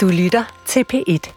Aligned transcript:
Du 0.00 0.08
lytter 0.08 0.44
til 0.66 0.84
P1. 0.92 1.32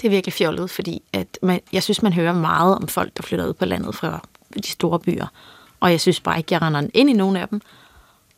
Det 0.00 0.04
er 0.04 0.08
virkelig 0.08 0.32
fjollet, 0.32 0.70
fordi 0.70 1.02
at 1.12 1.38
man, 1.42 1.60
jeg 1.72 1.82
synes, 1.82 2.02
man 2.02 2.12
hører 2.12 2.32
meget 2.32 2.76
om 2.76 2.88
folk, 2.88 3.16
der 3.16 3.22
flytter 3.22 3.46
ud 3.46 3.52
på 3.52 3.64
landet 3.64 3.94
fra 3.94 4.28
de 4.54 4.68
store 4.68 4.98
byer. 4.98 5.26
Og 5.80 5.90
jeg 5.90 6.00
synes 6.00 6.20
bare 6.20 6.38
ikke, 6.38 6.54
jeg 6.54 6.62
render 6.62 6.88
ind 6.94 7.10
i 7.10 7.12
nogen 7.12 7.36
af 7.36 7.48
dem. 7.48 7.60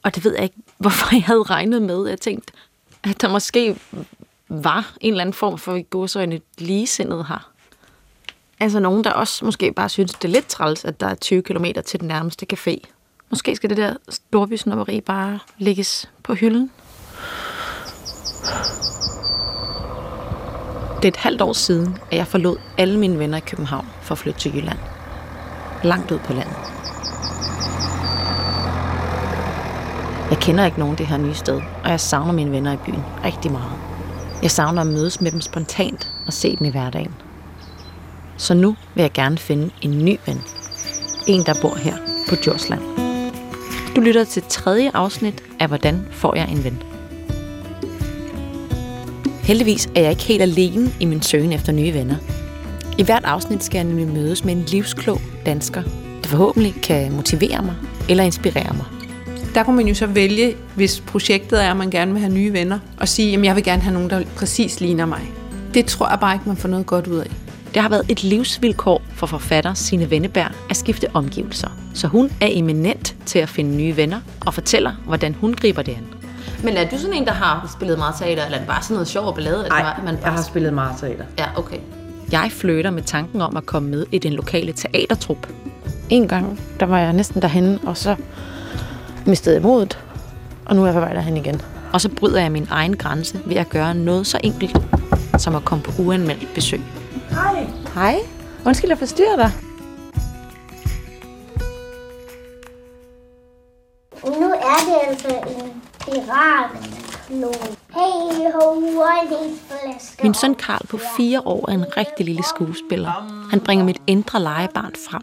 Og 0.03 0.15
det 0.15 0.25
ved 0.25 0.35
jeg 0.35 0.43
ikke, 0.43 0.57
hvorfor 0.79 1.15
jeg 1.17 1.25
havde 1.25 1.43
regnet 1.43 1.83
med. 1.83 2.07
Jeg 2.09 2.21
tænkte, 2.21 2.53
at 3.05 3.21
der 3.21 3.29
måske 3.29 3.77
var 4.49 4.95
en 5.01 5.13
eller 5.13 5.21
anden 5.21 5.35
form 5.35 5.59
for 5.59 5.83
godsøjne 5.83 6.41
ligesindet 6.59 7.27
her. 7.27 7.51
Altså 8.61 8.81
nogen, 8.81 9.05
der 9.05 9.11
også 9.11 9.45
måske 9.45 9.73
bare 9.73 9.89
synes, 9.89 10.13
det 10.13 10.25
er 10.25 10.33
lidt 10.33 10.47
træls, 10.47 10.85
at 10.85 11.01
der 11.01 11.07
er 11.07 11.15
20 11.15 11.43
km 11.43 11.65
til 11.87 12.01
den 12.01 12.09
nærmeste 12.09 12.47
café. 12.53 12.77
Måske 13.31 13.57
skal 13.57 13.71
det 13.71 13.77
der 13.77 13.97
storbysnopperi 14.09 15.01
bare 15.01 15.39
lægges 15.59 16.11
på 16.23 16.35
hylden. 16.35 16.71
Det 20.97 21.05
er 21.05 21.09
et 21.09 21.17
halvt 21.17 21.43
år 21.43 21.53
siden, 21.53 21.99
at 22.11 22.19
jeg 22.19 22.27
forlod 22.27 22.57
alle 22.79 22.99
mine 22.99 23.19
venner 23.19 23.39
i 23.39 23.41
København 23.41 23.87
for 24.03 24.13
at 24.13 24.19
flytte 24.19 24.41
til 24.41 24.57
Jylland. 24.57 24.79
Langt 25.83 26.11
ud 26.11 26.19
på 26.19 26.33
landet. 26.33 26.57
Jeg 30.31 30.39
kender 30.39 30.65
ikke 30.65 30.79
nogen 30.79 30.99
det 30.99 31.07
her 31.07 31.17
nye 31.17 31.35
sted, 31.35 31.61
og 31.85 31.91
jeg 31.91 32.01
savner 32.01 32.33
mine 32.33 32.51
venner 32.51 32.73
i 32.73 32.77
byen 32.77 33.05
rigtig 33.25 33.53
meget. 33.53 33.73
Jeg 34.43 34.51
savner 34.51 34.81
at 34.81 34.87
mødes 34.87 35.21
med 35.21 35.33
dem 35.33 35.41
spontant 35.41 36.13
og 36.27 36.33
se 36.33 36.57
dem 36.57 36.67
i 36.67 36.71
hverdagen. 36.71 37.15
Så 38.37 38.55
nu 38.55 38.77
vil 38.95 39.03
jeg 39.03 39.13
gerne 39.13 39.39
finde 39.39 39.71
en 39.81 40.05
ny 40.05 40.19
ven. 40.27 40.41
En, 41.27 41.47
der 41.47 41.55
bor 41.63 41.75
her 41.75 41.97
på 42.29 42.35
Djursland. 42.35 42.81
Du 43.97 44.01
lytter 44.01 44.25
til 44.25 44.43
tredje 44.49 44.91
afsnit 44.95 45.43
af 45.61 45.69
Hvordan 45.69 46.07
får 46.13 46.37
jeg 46.37 46.51
en 46.51 46.65
ven? 46.65 46.98
Heldigvis 49.49 49.89
er 49.95 50.01
jeg 50.01 50.11
ikke 50.11 50.23
helt 50.23 50.43
alene 50.43 50.93
i 51.01 51.05
min 51.05 51.23
søgen 51.23 51.53
efter 51.53 51.73
nye 51.73 51.95
venner. 51.95 52.17
I 52.99 53.03
hvert 53.03 53.25
afsnit 53.25 53.65
skal 53.65 53.79
jeg 53.79 53.85
nemlig 53.85 54.09
mødes 54.09 54.45
med 54.45 54.53
en 54.55 54.63
livsklog 54.63 55.21
dansker, 55.47 55.83
der 56.23 56.29
forhåbentlig 56.29 56.75
kan 56.83 57.13
motivere 57.13 57.63
mig 57.63 57.75
eller 58.09 58.25
inspirere 58.25 58.75
mig. 58.77 58.85
Der 59.55 59.63
kunne 59.65 59.77
man 59.77 59.89
jo 59.89 59.95
så 59.95 60.07
vælge, 60.07 60.57
hvis 60.75 61.01
projektet 61.01 61.65
er, 61.65 61.71
at 61.71 61.77
man 61.77 61.91
gerne 61.91 62.13
vil 62.13 62.21
have 62.21 62.33
nye 62.33 62.53
venner, 62.53 62.79
og 63.01 63.09
sige, 63.09 63.37
at 63.37 63.45
jeg 63.45 63.57
vil 63.57 63.65
gerne 63.65 63.83
have 63.83 63.95
nogen, 63.95 64.11
der 64.11 64.25
præcis 64.37 64.81
ligner 64.81 65.07
mig. 65.07 65.33
Det 65.75 65.87
tror 65.87 66.09
jeg 66.09 66.21
bare 66.21 66.35
ikke, 66.35 66.49
man 66.49 66.57
får 66.57 66.69
noget 66.69 66.87
godt 66.87 67.07
ud 67.07 67.19
af. 67.19 67.31
Det 67.75 67.83
har 67.83 67.89
været 67.89 68.07
et 68.09 68.25
livsvilkår 68.25 69.03
for 69.15 69.27
forfatter 69.27 69.75
Sine 69.75 70.11
Venneberg 70.11 70.51
at 70.71 70.77
skifte 70.77 71.07
omgivelser, 71.15 71.69
så 71.95 72.07
hun 72.07 72.31
er 72.41 72.49
eminent 72.51 73.17
til 73.27 73.39
at 73.39 73.49
finde 73.49 73.77
nye 73.77 73.97
venner 73.97 74.21
og 74.41 74.55
fortæller, 74.55 74.93
hvordan 75.07 75.35
hun 75.35 75.55
griber 75.55 75.83
det 75.83 75.93
an. 75.93 76.18
Men 76.65 76.77
er 76.77 76.89
du 76.91 76.99
sådan 76.99 77.15
en, 77.15 77.27
der 77.27 77.33
har 77.33 77.71
spillet 77.77 77.99
meget 77.99 78.15
teater, 78.19 78.45
eller 78.45 78.57
er 78.57 78.61
det 78.61 78.69
bare 78.69 78.83
sådan 78.83 78.95
noget 78.95 79.09
sjov 79.09 79.27
og 79.27 79.35
ballade? 79.35 79.69
Nej, 79.69 80.01
man 80.05 80.17
bare... 80.17 80.25
jeg 80.25 80.33
har 80.33 80.43
spillet 80.43 80.75
meget 80.75 80.97
teater. 81.01 81.25
Ja, 81.39 81.47
okay. 81.57 81.79
Jeg 82.33 82.49
flytter 82.53 82.91
med 82.91 83.03
tanken 83.03 83.41
om 83.41 83.57
at 83.57 83.67
komme 83.67 83.89
med 83.89 84.07
i 84.13 84.19
den 84.19 84.33
lokale 84.33 84.73
teatertrup. 84.73 85.47
En 86.11 86.29
gang, 86.29 86.61
der 86.81 86.87
var 86.87 86.99
jeg 86.99 87.13
næsten 87.13 87.43
derhen, 87.43 87.79
og 87.87 87.97
så 87.97 88.17
mistede 89.27 89.55
jeg 89.55 89.63
modet, 89.63 89.99
og 90.67 90.77
nu 90.77 90.83
er 90.83 90.87
jeg 90.87 90.95
på 90.95 91.01
vej 91.01 91.13
derhen 91.13 91.37
igen. 91.37 91.63
Og 91.93 92.01
så 92.01 92.09
bryder 92.09 92.41
jeg 92.41 92.53
min 92.53 92.69
egen 92.71 92.97
grænse 92.97 93.41
ved 93.45 93.57
at 93.57 93.69
gøre 93.69 93.95
noget 93.95 94.27
så 94.27 94.41
enkelt, 94.45 94.77
som 95.39 95.57
at 95.57 95.65
komme 95.65 95.85
på 95.85 96.03
uanmeldt 96.03 96.55
besøg. 96.55 96.81
Hej. 97.31 97.67
Hej. 97.95 98.19
Undskyld, 98.67 98.91
jeg 98.91 98.99
forstyrrer 98.99 99.37
dig. 99.37 99.53
Nu 104.25 104.53
er 104.53 104.79
det 104.89 104.97
altså 105.09 105.29
en 105.29 105.58
Min 110.23 110.35
søn 110.35 110.55
Karl 110.55 110.87
på 110.87 110.99
fire 111.17 111.41
år 111.45 111.71
er 111.71 111.73
en 111.73 111.97
rigtig 111.97 112.27
lille 112.27 112.43
skuespiller. 112.43 113.13
Han 113.51 113.61
bringer 113.61 113.85
mit 113.85 114.03
indre 114.07 114.41
legebarn 114.41 114.93
frem. 115.11 115.23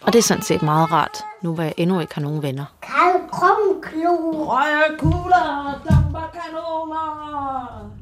Og 0.00 0.12
det 0.12 0.18
er 0.18 0.22
sådan 0.22 0.42
set 0.42 0.62
meget 0.62 0.92
rart, 0.92 1.24
nu 1.42 1.54
hvor 1.54 1.62
jeg 1.62 1.74
endnu 1.76 2.00
ikke 2.00 2.14
har 2.14 2.22
nogen 2.22 2.42
venner. 2.42 2.64
Karl 2.82 3.28
Krumklo. 3.30 4.44
Røge 4.44 4.98
kugler, 4.98 5.80
damper 5.90 6.30
kanoner. 6.32 7.92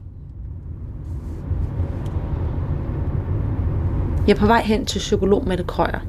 Jeg 4.27 4.35
er 4.35 4.39
på 4.39 4.47
vej 4.47 4.63
hen 4.63 4.87
til 4.87 4.99
psykolog 4.99 5.49
Mette 5.49 5.65
Krøyer. 5.65 6.01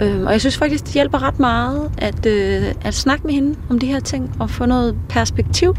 Øhm, 0.00 0.26
og 0.26 0.32
jeg 0.32 0.40
synes 0.40 0.58
faktisk, 0.58 0.84
det 0.84 0.92
hjælper 0.92 1.22
ret 1.22 1.38
meget 1.38 1.90
at, 1.98 2.26
øh, 2.26 2.74
at 2.84 2.94
snakke 2.94 3.26
med 3.26 3.34
hende 3.34 3.58
om 3.70 3.78
de 3.78 3.86
her 3.86 4.00
ting 4.00 4.36
og 4.40 4.50
få 4.50 4.66
noget 4.66 4.96
perspektiv. 5.08 5.76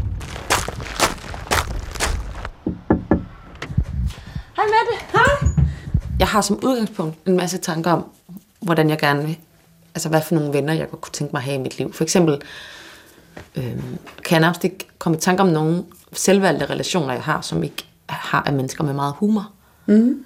Hej 4.56 4.64
Mette. 4.64 5.04
Hej. 5.12 5.64
Jeg 6.18 6.28
har 6.28 6.40
som 6.40 6.58
udgangspunkt 6.64 7.16
en 7.26 7.36
masse 7.36 7.58
tanker 7.58 7.90
om, 7.90 8.04
hvordan 8.60 8.90
jeg 8.90 8.98
gerne 8.98 9.26
vil, 9.26 9.38
altså 9.94 10.08
hvad 10.08 10.20
for 10.22 10.34
nogle 10.34 10.52
venner, 10.52 10.72
jeg 10.72 10.90
godt 10.90 11.00
kunne 11.00 11.12
tænke 11.12 11.32
mig 11.32 11.40
at 11.40 11.44
have 11.44 11.54
i 11.54 11.62
mit 11.62 11.78
liv. 11.78 11.92
For 11.92 12.04
eksempel 12.04 12.40
øhm, 13.56 13.98
kan 14.24 14.32
jeg 14.32 14.40
nærmest 14.40 14.64
ikke 14.64 14.88
komme 14.98 15.18
i 15.18 15.20
tanke 15.20 15.42
om 15.42 15.48
nogle 15.48 15.84
selvvalgte 16.12 16.66
relationer, 16.66 17.12
jeg 17.12 17.22
har, 17.22 17.40
som 17.40 17.62
ikke 17.62 17.84
har 18.08 18.42
af 18.46 18.52
mennesker 18.52 18.84
med 18.84 18.92
meget 18.92 19.14
humor. 19.16 19.50
Mm. 19.86 20.24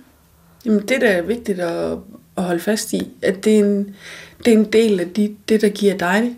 Jamen, 0.65 0.81
det 0.81 1.01
der 1.01 1.09
er 1.09 1.23
vigtigt 1.23 1.61
at, 1.61 1.99
at 2.37 2.43
holde 2.45 2.61
fast 2.61 2.93
i, 2.93 3.09
at 3.23 3.45
det 3.45 3.55
er 3.55 3.65
en, 3.65 3.97
det 4.45 4.53
er 4.53 4.59
en 4.59 4.73
del 4.73 5.01
af 5.01 5.09
de, 5.11 5.37
det, 5.49 5.61
der 5.61 5.69
giver 5.69 5.97
dig 5.97 6.37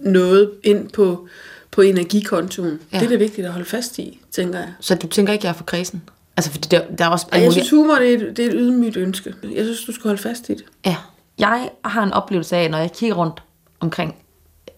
noget 0.00 0.50
ind 0.62 0.88
på, 0.88 1.28
på 1.70 1.80
energikontoen. 1.80 2.80
Ja. 2.92 2.96
Ja. 2.96 2.98
Det 2.98 3.04
er 3.04 3.08
det 3.08 3.20
vigtigt 3.20 3.46
at 3.46 3.52
holde 3.52 3.66
fast 3.66 3.98
i, 3.98 4.20
tænker 4.30 4.58
jeg. 4.58 4.72
Så 4.80 4.94
du 4.94 5.06
tænker 5.06 5.32
ikke, 5.32 5.44
jeg 5.44 5.50
er 5.50 5.56
for 5.56 5.64
kredsen? 5.64 6.02
Altså, 6.36 6.50
fordi 6.50 6.68
der, 6.70 6.82
der 6.98 7.04
er 7.04 7.08
også... 7.08 7.26
Og 7.32 7.42
jeg 7.42 7.52
synes, 7.52 7.70
humor 7.70 7.94
det 7.94 8.14
er, 8.14 8.18
et, 8.18 8.36
det 8.36 8.44
er 8.44 8.48
et 8.48 8.54
ydmygt 8.56 8.96
ønske. 8.96 9.34
Jeg 9.42 9.64
synes, 9.64 9.84
du 9.84 9.92
skal 9.92 10.08
holde 10.08 10.22
fast 10.22 10.48
i 10.48 10.54
det. 10.54 10.64
Ja. 10.86 10.96
Jeg 11.38 11.70
har 11.84 12.02
en 12.02 12.12
oplevelse 12.12 12.56
af, 12.56 12.70
når 12.70 12.78
jeg 12.78 12.92
kigger 12.92 13.16
rundt 13.16 13.42
omkring 13.80 14.14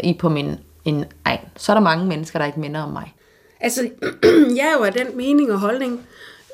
i 0.01 0.17
på 0.19 0.29
min 0.29 0.57
en 0.85 1.05
egen, 1.25 1.41
så 1.57 1.73
er 1.73 1.77
der 1.77 1.81
mange 1.81 2.05
mennesker, 2.05 2.39
der 2.39 2.47
ikke 2.47 2.61
minder 2.61 2.81
om 2.81 2.93
mig. 2.93 3.15
Altså, 3.61 3.81
jeg 4.59 4.67
er 4.67 4.79
jo 4.79 4.85
af 4.85 4.93
den 4.93 5.17
mening 5.17 5.53
og 5.53 5.61
holdning, 5.61 6.01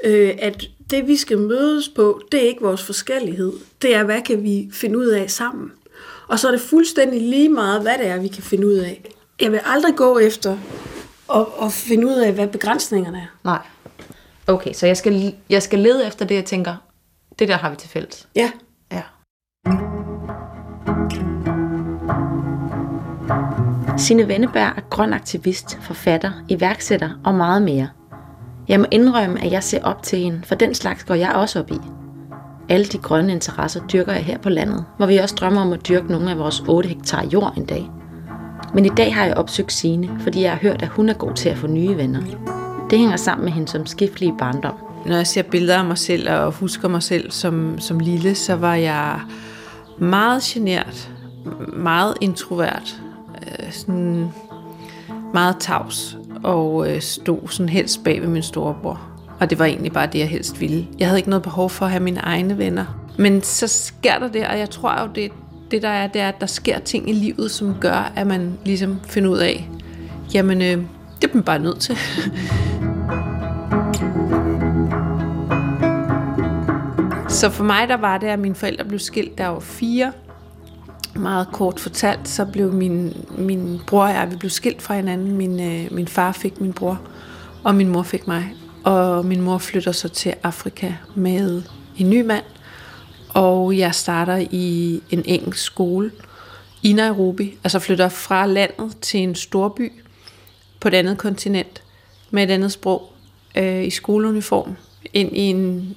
øh, 0.05 0.31
at 0.39 0.65
det 0.91 1.09
vi 1.09 1.17
skal 1.17 1.39
mødes 1.39 1.89
på, 1.89 2.21
det 2.33 2.45
er 2.45 2.49
ikke 2.49 2.63
vores 2.63 2.83
forskellighed. 2.83 3.53
Det 3.83 3.95
er, 3.95 4.05
hvad 4.05 4.23
kan 4.23 4.43
vi 4.43 4.69
finde 4.73 4.99
ud 4.99 5.07
af 5.07 5.31
sammen. 5.31 5.73
Og 6.29 6.39
så 6.39 6.49
er 6.49 6.53
det 6.53 6.61
fuldstændig 6.61 7.21
lige 7.21 7.49
meget, 7.49 7.83
hvad 7.83 7.99
det 7.99 8.07
er, 8.07 8.21
vi 8.21 8.29
kan 8.29 8.43
finde 8.43 8.67
ud 8.67 8.75
af. 8.75 9.05
Jeg 9.41 9.53
vil 9.53 9.61
aldrig 9.65 9.97
gå 9.97 10.19
efter 10.19 10.59
at, 11.35 11.47
at 11.63 11.73
finde 11.73 12.07
ud 12.07 12.15
af, 12.15 12.33
hvad 12.33 12.49
begrænsningerne 12.49 13.19
er. 13.19 13.39
Nej. 13.45 13.67
Okay, 14.47 14.73
så 14.73 14.87
jeg 14.87 14.97
skal, 14.97 15.35
jeg 15.51 15.63
skal 15.63 15.79
lede 15.79 16.07
efter 16.07 16.25
det, 16.25 16.35
jeg 16.35 16.45
tænker, 16.45 16.75
det 17.39 17.49
der 17.49 17.57
har 17.57 17.71
vi 17.71 17.77
til 17.77 17.89
fælles. 17.89 18.29
Ja, 18.37 18.51
Ja. 18.93 19.03
Sine 23.97 24.29
Venneberg 24.29 24.77
er 24.77 24.89
grøn 24.91 25.13
aktivist, 25.13 25.79
forfatter, 25.83 26.33
iværksætter 26.49 27.11
og 27.25 27.35
meget 27.35 27.63
mere. 27.63 27.89
Jeg 28.71 28.81
må 28.81 28.87
indrømme, 28.91 29.45
at 29.45 29.53
jeg 29.53 29.63
ser 29.63 29.83
op 29.83 30.03
til 30.03 30.19
hende, 30.19 30.41
for 30.45 30.55
den 30.55 30.75
slags 30.75 31.05
går 31.05 31.15
jeg 31.15 31.33
også 31.33 31.59
op 31.59 31.71
i. 31.71 31.79
Alle 32.69 32.87
de 32.87 32.99
grønne 32.99 33.33
interesser 33.33 33.81
dyrker 33.87 34.13
jeg 34.13 34.25
her 34.25 34.39
på 34.39 34.49
landet, 34.49 34.85
hvor 34.97 35.07
vi 35.07 35.17
også 35.17 35.35
drømmer 35.35 35.61
om 35.61 35.73
at 35.73 35.89
dyrke 35.89 36.07
nogle 36.07 36.31
af 36.31 36.39
vores 36.39 36.63
8 36.69 36.89
hektar 36.89 37.27
jord 37.33 37.55
en 37.57 37.65
dag. 37.65 37.91
Men 38.75 38.87
i 38.87 38.89
dag 38.89 39.15
har 39.15 39.25
jeg 39.25 39.37
opsøgt 39.37 39.73
Signe, 39.73 40.11
fordi 40.21 40.43
jeg 40.43 40.51
har 40.51 40.59
hørt, 40.59 40.83
at 40.83 40.89
hun 40.89 41.09
er 41.09 41.15
god 41.15 41.35
til 41.35 41.49
at 41.49 41.59
få 41.59 41.67
nye 41.67 41.97
venner. 41.97 42.21
Det 42.91 42.99
hænger 42.99 43.17
sammen 43.17 43.45
med 43.45 43.53
hende 43.53 43.69
som 43.69 43.87
skiftlige 43.87 44.35
barndom. 44.39 44.75
når 45.07 45.17
jeg 45.17 45.27
ser 45.27 45.43
billeder 45.43 45.79
af 45.79 45.85
mig 45.85 45.99
selv 45.99 46.31
og 46.31 46.53
husker 46.53 46.89
mig 46.89 47.03
selv 47.03 47.31
som, 47.31 47.79
som 47.79 47.99
lille, 47.99 48.35
så 48.35 48.57
var 48.57 48.75
jeg 48.75 49.21
meget 49.99 50.43
genert, 50.43 51.11
meget 51.73 52.15
introvert, 52.21 53.03
øh, 53.43 53.73
sådan 53.73 54.29
meget 55.33 55.57
tavs 55.61 56.20
og 56.43 56.91
øh, 56.91 57.01
stod 57.01 57.49
sådan 57.49 57.69
helst 57.69 58.05
bag 58.05 58.21
ved 58.21 58.29
min 58.29 58.43
storebror. 58.43 59.01
Og 59.41 59.51
det 59.51 59.59
var 59.59 59.65
egentlig 59.65 59.93
bare 59.93 60.07
det, 60.07 60.19
jeg 60.19 60.29
helst 60.29 60.61
ville. 60.61 60.87
Jeg 60.99 61.09
havde 61.09 61.19
ikke 61.19 61.31
noget 61.31 61.43
behov 61.43 61.71
for 61.71 61.85
at 61.85 61.91
have 61.91 62.03
mine 62.03 62.21
egne 62.21 62.59
venner. 62.59 62.85
Men 63.19 63.43
så 63.43 63.69
sker 63.69 64.19
der 64.19 64.29
det, 64.29 64.47
og 64.47 64.59
jeg 64.59 64.71
tror 64.71 65.01
jo, 65.03 65.09
det, 65.15 65.33
det 65.71 65.83
der 65.83 65.89
er, 65.89 66.07
det 66.07 66.21
er, 66.21 66.29
at 66.29 66.41
der 66.41 66.47
sker 66.47 66.79
ting 66.79 67.11
i 67.11 67.13
livet, 67.13 67.51
som 67.51 67.77
gør, 67.81 68.13
at 68.17 68.27
man 68.27 68.59
ligesom 68.65 69.01
finder 69.09 69.31
ud 69.31 69.39
af, 69.39 69.69
jamen, 70.35 70.63
øh, 70.63 70.83
det 71.23 71.31
er 71.31 71.35
man 71.35 71.43
bare 71.43 71.59
nødt 71.59 71.81
til. 71.81 71.97
Så 77.29 77.51
for 77.51 77.65
mig 77.65 77.89
der 77.89 77.97
var 77.97 78.19
det, 78.19 78.27
at 78.27 78.39
mine 78.39 78.55
forældre 78.55 78.85
blev 78.85 78.99
skilt, 78.99 79.39
da 79.39 79.43
jeg 79.43 79.53
var 79.53 79.61
fire. 79.61 80.13
Meget 81.15 81.49
kort 81.53 81.81
fortalt, 81.81 82.29
så 82.29 82.45
blev 82.45 82.73
min, 82.73 83.27
min 83.39 83.81
bror 83.87 84.03
og 84.03 84.11
jeg, 84.11 84.31
vi 84.31 84.37
blev 84.37 84.51
skilt 84.51 84.83
fra 84.83 84.97
hinanden. 84.97 85.37
Min, 85.37 85.61
øh, 85.61 85.93
min 85.93 86.09
far 86.09 86.33
fik 86.33 86.61
min 86.61 86.73
bror, 86.73 87.01
og 87.65 87.75
min 87.75 87.89
mor 87.89 88.03
fik 88.03 88.27
mig. 88.27 88.55
Og 88.85 89.27
min 89.27 89.41
mor 89.41 89.59
flytter 89.59 89.93
så 89.93 90.09
til 90.09 90.35
Afrika 90.43 90.93
med 91.15 91.63
en 91.97 92.11
ny 92.11 92.21
mand. 92.21 92.45
Og 93.29 93.79
jeg 93.79 93.95
starter 93.95 94.47
i 94.51 95.01
en 95.11 95.23
engelsk 95.25 95.65
skole 95.65 96.11
i 96.83 96.93
Nairobi. 96.93 97.59
Altså 97.65 97.79
flytter 97.79 98.09
fra 98.09 98.47
landet 98.47 98.97
til 99.01 99.21
en 99.21 99.35
storby. 99.35 99.93
på 100.81 100.89
et 100.89 100.95
andet 100.95 101.19
kontinent 101.19 101.83
med 102.31 102.43
et 102.43 102.51
andet 102.51 102.73
sprog 102.73 103.13
øh, 103.57 103.85
i 103.85 103.91
skoleuniform 103.91 104.77
ind 105.13 105.37
i 105.37 105.41
en 105.41 105.97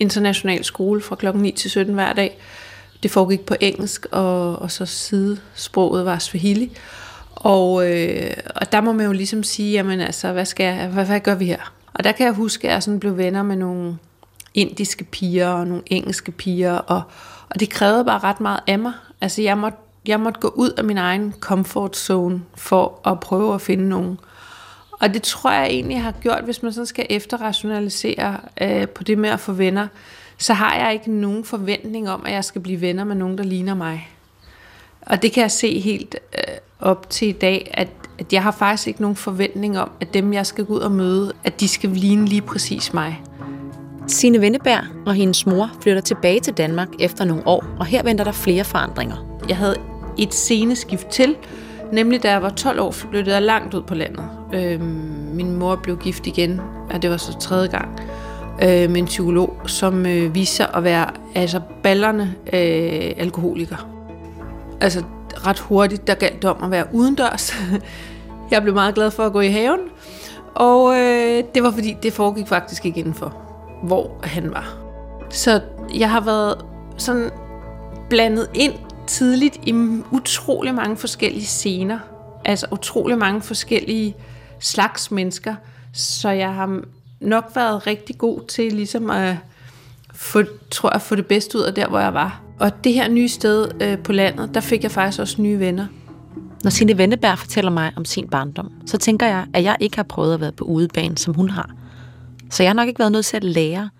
international 0.00 0.64
skole 0.64 1.00
fra 1.00 1.16
klokken 1.16 1.42
9 1.42 1.50
til 1.50 1.70
17 1.70 1.94
hver 1.94 2.12
dag. 2.12 2.38
Det 3.02 3.10
foregik 3.10 3.40
på 3.40 3.54
engelsk, 3.60 4.06
og, 4.10 4.58
og 4.58 4.70
så 4.70 4.86
sidesproget 4.86 6.04
var 6.04 6.18
Swahili. 6.18 6.76
Og, 7.34 7.90
øh, 7.90 8.30
og 8.56 8.72
der 8.72 8.80
må 8.80 8.92
man 8.92 9.06
jo 9.06 9.12
ligesom 9.12 9.42
sige, 9.42 9.72
jamen 9.72 10.00
altså, 10.00 10.32
hvad, 10.32 10.44
skal 10.44 10.64
jeg, 10.76 10.88
hvad, 10.88 11.04
hvad 11.04 11.20
gør 11.20 11.34
vi 11.34 11.44
her? 11.44 11.72
Og 11.94 12.04
der 12.04 12.12
kan 12.12 12.26
jeg 12.26 12.34
huske, 12.34 12.68
at 12.68 12.74
jeg 12.74 12.82
sådan 12.82 13.00
blev 13.00 13.16
venner 13.16 13.42
med 13.42 13.56
nogle 13.56 13.98
indiske 14.54 15.04
piger 15.04 15.48
og 15.48 15.66
nogle 15.66 15.82
engelske 15.86 16.32
piger, 16.32 16.72
og, 16.72 17.02
og 17.48 17.60
det 17.60 17.70
krævede 17.70 18.04
bare 18.04 18.18
ret 18.18 18.40
meget 18.40 18.60
af 18.66 18.78
mig. 18.78 18.92
Altså 19.20 19.42
jeg 19.42 19.58
måtte, 19.58 19.78
jeg 20.06 20.20
måtte 20.20 20.40
gå 20.40 20.48
ud 20.48 20.70
af 20.70 20.84
min 20.84 20.98
egen 20.98 21.34
comfort 21.40 21.96
zone 21.96 22.42
for 22.54 23.00
at 23.06 23.20
prøve 23.20 23.54
at 23.54 23.60
finde 23.60 23.88
nogen. 23.88 24.18
Og 25.00 25.14
det 25.14 25.22
tror 25.22 25.52
jeg 25.52 25.66
egentlig 25.66 26.02
har 26.02 26.12
gjort, 26.12 26.44
hvis 26.44 26.62
man 26.62 26.72
sådan 26.72 26.86
skal 26.86 27.06
efterrationalisere 27.10 28.36
øh, 28.60 28.88
på 28.88 29.04
det 29.04 29.18
med 29.18 29.30
at 29.30 29.40
få 29.40 29.52
venner, 29.52 29.88
så 30.42 30.54
har 30.54 30.74
jeg 30.74 30.92
ikke 30.92 31.12
nogen 31.12 31.44
forventning 31.44 32.10
om, 32.10 32.22
at 32.26 32.32
jeg 32.32 32.44
skal 32.44 32.60
blive 32.60 32.80
venner 32.80 33.04
med 33.04 33.16
nogen, 33.16 33.38
der 33.38 33.44
ligner 33.44 33.74
mig. 33.74 34.08
Og 35.00 35.22
det 35.22 35.32
kan 35.32 35.40
jeg 35.40 35.50
se 35.50 35.80
helt 35.80 36.16
øh, 36.34 36.54
op 36.80 37.10
til 37.10 37.28
i 37.28 37.32
dag, 37.32 37.70
at, 37.74 37.88
at 38.18 38.32
jeg 38.32 38.42
har 38.42 38.50
faktisk 38.50 38.88
ikke 38.88 39.00
nogen 39.00 39.16
forventning 39.16 39.78
om, 39.78 39.90
at 40.00 40.14
dem, 40.14 40.32
jeg 40.32 40.46
skal 40.46 40.64
gå 40.64 40.74
ud 40.74 40.80
og 40.80 40.92
møde, 40.92 41.32
at 41.44 41.60
de 41.60 41.68
skal 41.68 41.90
ligne 41.90 42.26
lige 42.26 42.42
præcis 42.42 42.94
mig. 42.94 43.22
Signe 44.06 44.40
Venneberg 44.40 44.84
og 45.06 45.14
hendes 45.14 45.46
mor 45.46 45.70
flytter 45.82 46.02
tilbage 46.02 46.40
til 46.40 46.52
Danmark 46.52 46.88
efter 47.00 47.24
nogle 47.24 47.46
år, 47.46 47.64
og 47.78 47.86
her 47.86 48.02
venter 48.02 48.24
der 48.24 48.32
flere 48.32 48.64
forandringer. 48.64 49.40
Jeg 49.48 49.56
havde 49.56 49.76
et 50.18 50.34
sceneskift 50.34 51.08
til, 51.08 51.36
nemlig 51.92 52.22
da 52.22 52.30
jeg 52.30 52.42
var 52.42 52.50
12 52.50 52.80
år, 52.80 52.90
flyttede 52.90 53.34
jeg 53.34 53.42
langt 53.42 53.74
ud 53.74 53.82
på 53.82 53.94
landet. 53.94 54.24
Øhm, 54.54 54.82
min 55.34 55.56
mor 55.56 55.76
blev 55.76 55.98
gift 55.98 56.26
igen, 56.26 56.60
og 56.90 57.02
det 57.02 57.10
var 57.10 57.16
så 57.16 57.38
tredje 57.38 57.68
gang, 57.68 58.00
øh, 58.62 58.90
med 58.90 58.96
en 58.96 59.04
psykolog, 59.04 59.56
som 59.66 60.06
øh, 60.06 60.34
viste 60.34 60.56
sig 60.56 60.70
at 60.74 60.84
være 60.84 61.10
altså 61.34 61.60
ballerne 61.82 62.34
øh, 62.52 63.12
alkoholiker. 63.16 63.88
Altså 64.80 65.02
ret 65.46 65.58
hurtigt, 65.58 66.06
der 66.06 66.14
galt 66.14 66.42
det 66.42 66.50
om 66.50 66.62
at 66.62 66.70
være 66.70 66.86
udendørs. 66.92 67.54
jeg 68.50 68.62
blev 68.62 68.74
meget 68.74 68.94
glad 68.94 69.10
for 69.10 69.22
at 69.26 69.32
gå 69.32 69.40
i 69.40 69.48
haven, 69.48 69.80
og 70.54 70.94
øh, 70.94 71.44
det 71.54 71.62
var 71.62 71.70
fordi, 71.70 71.96
det 72.02 72.12
foregik 72.12 72.48
faktisk 72.48 72.86
ikke 72.86 72.98
indenfor, 72.98 73.34
hvor 73.82 74.20
han 74.22 74.50
var. 74.50 74.76
Så 75.30 75.60
jeg 75.94 76.10
har 76.10 76.20
været 76.20 76.64
sådan 76.96 77.30
blandet 78.10 78.50
ind 78.54 78.74
tidligt 79.06 79.56
i 79.62 79.74
utrolig 80.10 80.74
mange 80.74 80.96
forskellige 80.96 81.46
scener. 81.46 81.98
Altså 82.44 82.66
utrolig 82.70 83.18
mange 83.18 83.42
forskellige 83.42 84.16
slags 84.60 85.10
mennesker. 85.10 85.54
Så 85.92 86.30
jeg 86.30 86.54
har 86.54 86.80
nok 87.22 87.44
været 87.54 87.86
rigtig 87.86 88.18
god 88.18 88.40
til 88.48 88.72
ligesom 88.72 89.10
at 89.10 89.36
få, 90.14 90.42
tror 90.70 90.92
jeg, 90.92 91.02
få 91.02 91.14
det 91.14 91.26
bedste 91.26 91.58
ud 91.58 91.62
af 91.62 91.74
der, 91.74 91.88
hvor 91.88 91.98
jeg 91.98 92.14
var. 92.14 92.42
Og 92.60 92.84
det 92.84 92.94
her 92.94 93.08
nye 93.08 93.28
sted 93.28 93.82
øh, 93.82 93.98
på 93.98 94.12
landet, 94.12 94.54
der 94.54 94.60
fik 94.60 94.82
jeg 94.82 94.90
faktisk 94.90 95.20
også 95.20 95.42
nye 95.42 95.58
venner. 95.58 95.86
Når 96.62 96.70
Signe 96.70 96.98
Venneberg 96.98 97.38
fortæller 97.38 97.70
mig 97.70 97.92
om 97.96 98.04
sin 98.04 98.28
barndom, 98.28 98.72
så 98.86 98.98
tænker 98.98 99.26
jeg, 99.26 99.46
at 99.54 99.64
jeg 99.64 99.76
ikke 99.80 99.96
har 99.96 100.02
prøvet 100.02 100.34
at 100.34 100.40
være 100.40 100.52
på 100.52 100.64
udebane, 100.64 101.18
som 101.18 101.34
hun 101.34 101.50
har. 101.50 101.70
Så 102.50 102.62
jeg 102.62 102.70
har 102.70 102.74
nok 102.74 102.88
ikke 102.88 102.98
været 102.98 103.12
nødt 103.12 103.26
til 103.26 103.36
at 103.36 103.44
lære, 103.44 103.90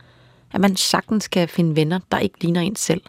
at 0.52 0.60
man 0.60 0.76
sagtens 0.76 1.28
kan 1.28 1.48
finde 1.48 1.76
venner, 1.76 1.98
der 2.12 2.18
ikke 2.18 2.40
ligner 2.40 2.60
en 2.60 2.76
selv. 2.76 3.02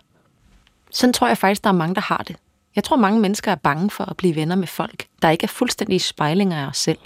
Sådan 0.91 1.13
tror 1.13 1.27
jeg 1.27 1.37
faktisk, 1.37 1.63
der 1.63 1.69
er 1.69 1.73
mange, 1.73 1.95
der 1.95 2.01
har 2.01 2.23
det. 2.27 2.35
Jeg 2.75 2.83
tror, 2.83 2.97
mange 2.97 3.19
mennesker 3.19 3.51
er 3.51 3.55
bange 3.55 3.89
for 3.89 4.03
at 4.03 4.17
blive 4.17 4.35
venner 4.35 4.55
med 4.55 4.67
folk, 4.67 5.05
der 5.21 5.29
ikke 5.29 5.43
er 5.43 5.47
fuldstændige 5.47 5.99
spejlinger 5.99 6.63
af 6.63 6.67
os 6.67 6.77
selv. 6.77 6.97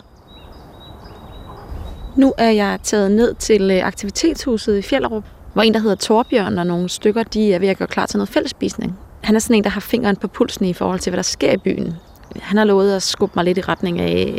Nu 2.17 2.33
er 2.37 2.49
jeg 2.49 2.79
taget 2.83 3.11
ned 3.11 3.33
til 3.33 3.71
øh, 3.71 3.87
aktivitetshuset 3.87 4.77
i 4.77 4.81
Fjellerup, 4.81 5.23
hvor 5.53 5.61
en, 5.61 5.73
der 5.73 5.79
hedder 5.79 5.95
Torbjørn, 5.95 6.57
og 6.57 6.67
nogle 6.67 6.89
stykker, 6.89 7.23
de 7.23 7.53
er 7.53 7.59
ved 7.59 7.67
at 7.67 7.77
gøre 7.77 7.87
klar 7.87 8.05
til 8.05 8.17
noget 8.17 8.29
fællesspisning. 8.29 8.99
Han 9.23 9.35
er 9.35 9.39
sådan 9.39 9.55
en, 9.55 9.63
der 9.63 9.69
har 9.69 9.81
fingeren 9.81 10.15
på 10.15 10.27
pulsen 10.27 10.65
i 10.65 10.73
forhold 10.73 10.99
til, 10.99 11.09
hvad 11.09 11.17
der 11.17 11.23
sker 11.23 11.51
i 11.51 11.57
byen. 11.57 11.93
Han 12.41 12.57
har 12.57 12.65
lovet 12.65 12.95
at 12.95 13.03
skubbe 13.03 13.33
mig 13.35 13.45
lidt 13.45 13.57
i 13.57 13.61
retning 13.61 13.99
af 13.99 14.37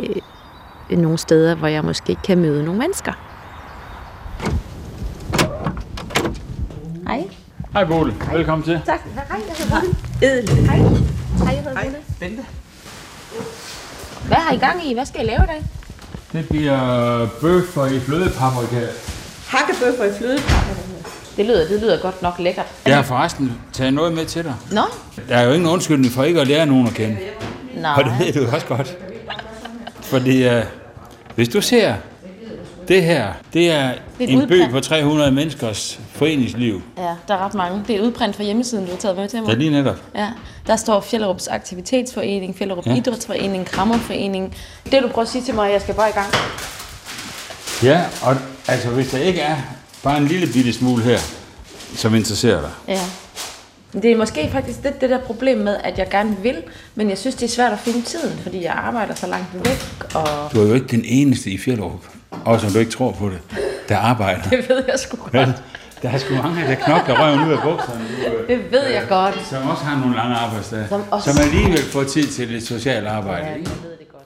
øh, 0.89 0.97
nogle 0.97 1.17
steder, 1.17 1.55
hvor 1.55 1.67
jeg 1.67 1.85
måske 1.85 2.15
kan 2.23 2.37
møde 2.37 2.63
nogle 2.63 2.79
mennesker. 2.79 3.11
Hej. 7.07 7.23
Hej 7.73 7.85
Bole, 7.85 8.13
velkommen 8.33 8.65
til. 8.65 8.81
Tak. 8.85 8.99
Hej, 9.29 9.41
jeg 9.47 9.55
hedder 9.57 9.81
Edel. 10.21 10.65
Hej. 10.65 10.77
Hej, 10.77 11.55
jeg 11.55 11.63
hedder 11.63 11.79
Hej. 11.79 11.93
Bente. 12.19 12.43
Hvad 14.27 14.37
har 14.37 14.53
I 14.53 14.57
gang 14.57 14.87
i? 14.87 14.93
Hvad 14.93 15.05
skal 15.05 15.23
I 15.23 15.27
lave 15.27 15.43
i 15.43 15.47
dag? 15.47 15.78
Det 16.33 16.49
bliver 16.49 17.27
bøffer 17.41 17.85
i 17.85 17.99
flødepaprika. 17.99 18.85
Hakkebøffer 19.47 20.03
i 20.03 20.17
flødepapper. 20.17 20.73
Det 21.37 21.45
lyder, 21.45 21.67
det 21.67 21.81
lyder 21.81 22.01
godt 22.01 22.21
nok 22.21 22.39
lækkert. 22.39 22.65
Jeg 22.85 22.95
har 22.95 23.03
forresten 23.03 23.51
taget 23.73 23.93
noget 23.93 24.13
med 24.13 24.25
til 24.25 24.43
dig. 24.43 24.53
Nå? 24.71 24.81
Der 25.29 25.35
er 25.35 25.43
jo 25.43 25.51
ingen 25.51 25.69
undskyldning 25.69 26.13
for 26.13 26.23
ikke 26.23 26.41
at 26.41 26.47
lære 26.47 26.65
nogen 26.65 26.87
at 26.87 26.93
kende. 26.93 27.17
Nej. 27.75 27.93
Og 27.97 28.03
det 28.03 28.13
ved 28.19 28.33
du 28.33 28.55
også 28.55 28.65
godt. 28.67 28.97
Fordi 30.01 30.47
uh, 30.47 30.63
hvis 31.35 31.49
du 31.49 31.61
ser 31.61 31.93
det 32.89 33.03
her, 33.03 33.33
det 33.53 33.71
er 33.71 33.89
et 34.19 34.29
en 34.29 34.39
by 34.39 34.41
udprint. 34.53 34.71
på 34.71 34.79
300 34.79 35.31
menneskers 35.31 35.99
foreningsliv. 36.13 36.81
Ja, 36.97 37.03
der 37.27 37.33
er 37.33 37.37
ret 37.45 37.53
mange. 37.53 37.83
Det 37.87 37.95
er 37.95 38.01
udprint 38.01 38.35
fra 38.35 38.43
hjemmesiden, 38.43 38.85
du 38.85 38.91
har 38.91 38.97
taget 38.97 39.17
med 39.17 39.27
til 39.29 39.37
Ja, 39.37 39.43
mig. 39.43 39.57
lige 39.57 39.71
netop. 39.71 39.95
Ja, 40.15 40.27
der 40.67 40.75
står 40.75 41.01
Fjellerups 41.01 41.47
Aktivitetsforening, 41.47 42.57
Fjellerup 42.57 42.85
Ja. 42.85 42.91
ja. 42.91 42.97
Idrætsforening, 42.97 43.65
Krammerforening. 43.65 44.55
Det 44.91 45.03
du 45.03 45.07
prøver 45.07 45.25
at 45.25 45.31
sige 45.31 45.43
til 45.43 45.55
mig, 45.55 45.71
jeg 45.71 45.81
skal 45.81 45.95
bare 45.95 46.09
i 46.09 46.13
gang. 46.13 46.27
Ja, 47.83 48.01
og 48.23 48.35
altså 48.67 48.89
hvis 48.89 49.07
der 49.11 49.17
ikke 49.17 49.39
er 49.41 49.57
bare 50.03 50.17
en 50.17 50.27
lille 50.27 50.47
bitte 50.53 50.73
smule 50.73 51.03
her, 51.03 51.17
som 51.95 52.15
interesserer 52.15 52.61
dig. 52.61 52.69
Ja. 52.87 52.99
Det 53.93 54.11
er 54.11 54.17
måske 54.17 54.49
faktisk 54.51 54.83
det, 54.83 55.01
det 55.01 55.09
der 55.09 55.19
problem 55.19 55.57
med, 55.57 55.77
at 55.83 55.97
jeg 55.97 56.09
gerne 56.09 56.37
vil, 56.43 56.55
men 56.95 57.09
jeg 57.09 57.17
synes, 57.17 57.35
det 57.35 57.45
er 57.45 57.49
svært 57.49 57.73
at 57.73 57.79
finde 57.79 58.01
tiden, 58.01 58.39
fordi 58.43 58.63
jeg 58.63 58.73
arbejder 58.73 59.15
så 59.15 59.27
langt 59.27 59.47
væk, 59.53 59.79
og 60.15 60.27
Du 60.53 60.61
er 60.61 60.67
jo 60.67 60.73
ikke 60.73 60.87
den 60.87 61.01
eneste 61.05 61.49
i 61.51 61.57
Fjellerup, 61.57 62.03
også 62.45 62.67
om 62.67 62.73
du 62.73 62.79
ikke 62.79 62.91
tror 62.91 63.11
på 63.11 63.29
det, 63.29 63.39
der 63.89 63.97
arbejder. 63.97 64.41
det 64.49 64.69
ved 64.69 64.83
jeg 64.87 64.99
sgu 64.99 65.17
godt. 65.17 65.33
Vel, 65.33 65.53
der 66.01 66.09
er 66.09 66.17
sgu 66.17 66.33
mange, 66.35 66.61
der 66.67 66.75
knokler 66.75 67.25
røven 67.27 67.47
ud 67.47 67.53
af 67.53 67.61
bukserne. 67.63 68.05
øh, 68.27 68.47
Det 68.47 68.71
ved 68.71 68.83
jeg 68.83 69.05
godt. 69.09 69.45
Som 69.49 69.69
også 69.69 69.83
har 69.83 69.99
nogle 69.99 70.15
lange 70.15 70.35
arbejdsdage. 70.35 70.87
Som 70.89 71.03
også- 71.11 71.33
Som 71.33 71.41
alligevel 71.45 71.77
får 71.83 72.03
tid 72.03 72.23
til 72.23 72.47
lidt 72.47 72.63
socialt 72.67 73.07
arbejde. 73.07 73.47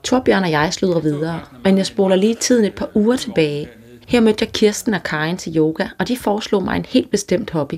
Torbjørn 0.03 0.43
og 0.43 0.51
jeg 0.51 0.73
sludrer 0.73 0.99
videre, 0.99 1.39
men 1.63 1.77
jeg 1.77 1.85
spoler 1.85 2.15
lige 2.15 2.35
tiden 2.35 2.65
et 2.65 2.73
par 2.75 2.89
uger 2.93 3.15
tilbage. 3.17 3.69
Her 4.07 4.19
mødte 4.21 4.45
jeg 4.45 4.51
Kirsten 4.53 4.93
og 4.93 5.03
Karin 5.03 5.37
til 5.37 5.57
yoga, 5.57 5.87
og 5.99 6.07
de 6.07 6.17
foreslog 6.17 6.63
mig 6.63 6.75
en 6.75 6.85
helt 6.89 7.11
bestemt 7.11 7.51
hobby. 7.51 7.75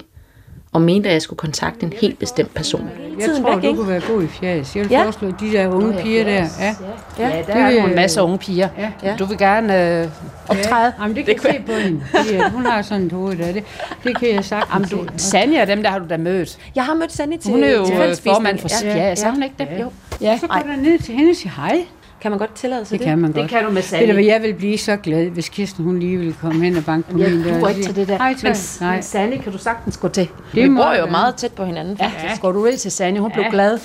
Og 0.75 0.81
mente, 0.81 1.09
at 1.09 1.13
jeg 1.13 1.21
skulle 1.21 1.37
kontakte 1.37 1.85
en 1.85 1.93
helt 2.01 2.19
bestemt 2.19 2.53
person. 2.53 2.89
Jeg 3.19 3.29
tror, 3.41 3.55
du 3.55 3.75
kunne 3.75 3.87
være 3.87 4.01
god 4.07 4.23
i 4.23 4.27
fjæs. 4.27 4.75
Jeg 4.75 4.83
vil 4.83 4.91
Ja. 4.91 4.97
ja. 4.99 5.05
foreslå 5.05 5.31
de 5.39 5.51
der 5.51 5.67
unge 5.67 5.97
piger 6.01 6.23
der. 6.23 6.31
Ja. 6.59 6.75
Ja, 7.19 7.29
der 7.37 7.43
Det 7.45 7.55
er 7.55 7.69
jo 7.69 7.87
en 7.87 7.95
masse 7.95 8.21
unge 8.21 8.37
piger. 8.37 8.69
Ja. 8.77 8.91
Ja. 9.03 9.15
Du 9.19 9.25
vil 9.25 9.37
gerne 9.37 10.01
øh, 10.01 10.07
optræde. 10.47 10.93
Jamen, 11.01 11.15
det 11.15 11.25
kan 11.25 11.35
jeg 11.43 11.53
se 11.53 11.61
på 11.65 11.71
hende. 11.71 12.01
At 12.43 12.51
hun 12.51 12.65
har 12.65 12.81
sådan 12.81 13.05
et 13.05 13.11
hoved 13.11 13.35
der. 13.37 13.51
Det, 13.51 13.63
det 14.03 14.19
kan 14.19 14.29
jeg 14.35 14.45
sagtens 14.45 14.91
Jamen, 14.91 15.07
du, 15.07 15.13
se. 15.17 15.29
Sanja 15.29 15.65
dem, 15.65 15.83
der 15.83 15.89
har 15.89 15.99
du 15.99 16.05
da 16.09 16.17
mødt. 16.17 16.57
Jeg 16.75 16.83
har 16.85 16.93
mødt 16.93 17.11
Sandy 17.11 17.37
til 17.37 17.51
Hun 17.51 17.63
er 17.63 17.71
jo 17.71 17.85
til 17.85 17.95
øh, 17.95 18.15
formand 18.23 18.59
for 18.59 18.69
ja. 18.71 18.79
SPIAS, 18.91 19.23
er 19.23 19.31
hun 19.31 19.43
ikke 19.43 19.55
det? 19.59 19.67
Jo. 19.81 19.91
Ja. 20.21 20.37
Så 20.41 20.47
går 20.47 20.59
der 20.59 20.75
ned 20.75 20.99
til 20.99 21.13
hende 21.15 21.29
og 21.29 21.35
siger 21.35 21.51
hej. 21.57 21.85
Kan 22.25 22.31
man 22.31 22.39
godt 22.39 22.53
tillade 22.55 22.85
sig 22.85 22.99
Det 22.99 23.05
kan 23.07 23.17
man 23.19 23.31
godt. 23.31 23.41
Det 23.41 23.49
kan 23.49 23.63
du 23.63 23.69
med 23.69 23.75
Ved 23.75 23.81
du 23.81 23.87
Sanja. 23.87 24.13
hvad, 24.13 24.23
jeg 24.23 24.41
vil 24.41 24.53
blive 24.53 24.77
så 24.77 24.95
glad, 24.95 25.25
hvis 25.25 25.49
Kirsten 25.49 25.83
hun 25.83 25.99
lige 25.99 26.17
ville 26.17 26.33
komme 26.41 26.63
hen 26.65 26.75
og 26.77 26.85
banke 26.85 27.11
på 27.11 27.19
Jeg 27.19 27.29
min 27.31 27.43
dør. 27.43 27.51
duer 27.53 27.63
og 27.63 27.69
ikke 27.71 27.83
til 27.83 27.95
det 27.95 28.07
der. 28.07 28.17
Hej, 28.17 28.35
Men. 28.43 28.55
Nej. 28.81 28.93
men 28.95 29.03
Sanja 29.03 29.37
kan 29.41 29.51
du 29.51 29.57
sagtens 29.57 29.97
gå 29.97 30.07
til. 30.07 30.23
Det 30.53 30.63
Vi 30.63 30.67
må 30.69 30.81
bor 30.83 30.93
jo 30.99 31.05
meget 31.05 31.35
tæt 31.35 31.51
på 31.51 31.65
hinanden, 31.65 31.97
Ja, 31.99 32.05
faktisk. 32.05 32.35
så 32.35 32.41
går 32.41 32.51
du 32.51 32.65
ind 32.65 32.77
til 32.77 32.91
Sanja. 32.91 33.19
Hun 33.21 33.31
blev 33.31 33.43
Ja. 33.43 33.49
glad. 33.51 33.79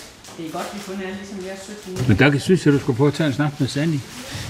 Men 2.08 2.18
der 2.18 2.38
synes 2.38 2.66
jeg, 2.66 2.74
du 2.74 2.78
skulle 2.78 2.96
prøve 2.96 3.08
at 3.08 3.14
tage 3.14 3.26
en 3.26 3.32
snak 3.32 3.60
med 3.60 3.68
Sandy. 3.68 3.98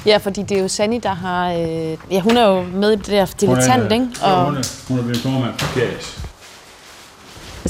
Ja, 0.07 0.17
fordi 0.17 0.43
det 0.43 0.57
er 0.59 0.63
jo 0.63 0.69
Sandy, 0.69 1.01
der 1.03 1.15
har... 1.15 1.53
Øh, 1.53 1.97
ja, 2.11 2.21
hun 2.21 2.37
er 2.37 2.47
jo 2.49 2.63
med 2.75 2.93
i 2.93 2.97
det 2.97 3.07
der 3.07 3.27
dilettant, 3.41 3.93
ikke? 3.93 4.07
Ja, 4.23 4.33
Og, 4.33 4.45
hun 4.45 4.57
er, 4.57 4.85
hun 4.89 4.99
er 4.99 5.03
blevet 5.03 5.19
formand 5.19 5.53
for 5.59 5.81
KAS 5.81 6.30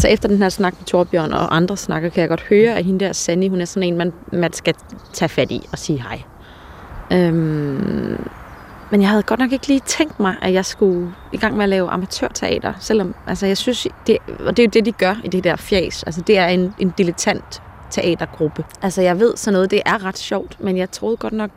altså 0.01 0.09
efter 0.09 0.29
den 0.29 0.39
her 0.39 0.49
snak 0.49 0.75
med 0.79 0.87
Torbjørn 0.87 1.33
og 1.33 1.57
andre 1.57 1.77
snakker, 1.77 2.09
kan 2.09 2.21
jeg 2.21 2.29
godt 2.29 2.41
høre, 2.43 2.75
at 2.75 2.85
hende 2.85 3.05
der 3.05 3.13
Sandy, 3.13 3.49
hun 3.49 3.61
er 3.61 3.65
sådan 3.65 3.89
en, 3.89 3.99
man, 3.99 4.13
man 4.33 4.53
skal 4.53 4.75
tage 5.13 5.29
fat 5.29 5.51
i 5.51 5.67
og 5.73 5.79
sige 5.79 6.03
hej. 6.03 6.23
Øhm, 7.13 8.29
men 8.91 9.01
jeg 9.01 9.09
havde 9.09 9.23
godt 9.23 9.41
nok 9.41 9.53
ikke 9.53 9.69
lige 9.69 9.81
tænkt 9.87 10.21
mig, 10.21 10.37
at 10.43 10.53
jeg 10.53 10.65
skulle 10.65 11.13
i 11.33 11.37
gang 11.37 11.57
med 11.57 11.63
at 11.63 11.69
lave 11.69 11.91
amatørteater, 11.91 12.73
selvom 12.79 13.15
altså 13.27 13.47
jeg 13.47 13.57
synes, 13.57 13.87
det, 14.07 14.19
og 14.47 14.57
det 14.57 14.63
er 14.63 14.67
jo 14.67 14.71
det, 14.71 14.85
de 14.85 14.93
gør 14.93 15.15
i 15.25 15.29
det 15.29 15.45
der 15.45 15.57
fjæs. 15.57 16.03
Altså 16.03 16.21
det 16.21 16.39
er 16.39 16.47
en, 16.47 16.75
en 16.79 16.95
dilettant 16.99 17.63
teatergruppe. 17.91 18.65
Altså 18.83 19.03
jeg 19.03 19.21
ved 19.21 19.37
sådan 19.37 19.53
noget, 19.53 19.71
det 19.71 19.83
er 19.87 20.05
ret 20.05 20.19
sjovt, 20.19 20.57
men 20.61 20.77
jeg 20.77 20.91
troede 20.91 21.17
godt 21.17 21.33
nok 21.33 21.51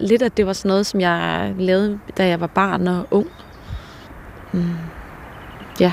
lidt, 0.00 0.22
at 0.22 0.36
det 0.36 0.46
var 0.46 0.52
sådan 0.52 0.68
noget, 0.68 0.86
som 0.86 1.00
jeg 1.00 1.54
lavede, 1.58 1.98
da 2.16 2.28
jeg 2.28 2.40
var 2.40 2.46
barn 2.46 2.88
og 2.88 3.06
ung. 3.10 3.26
Mm. 4.52 4.74
Ja. 5.80 5.92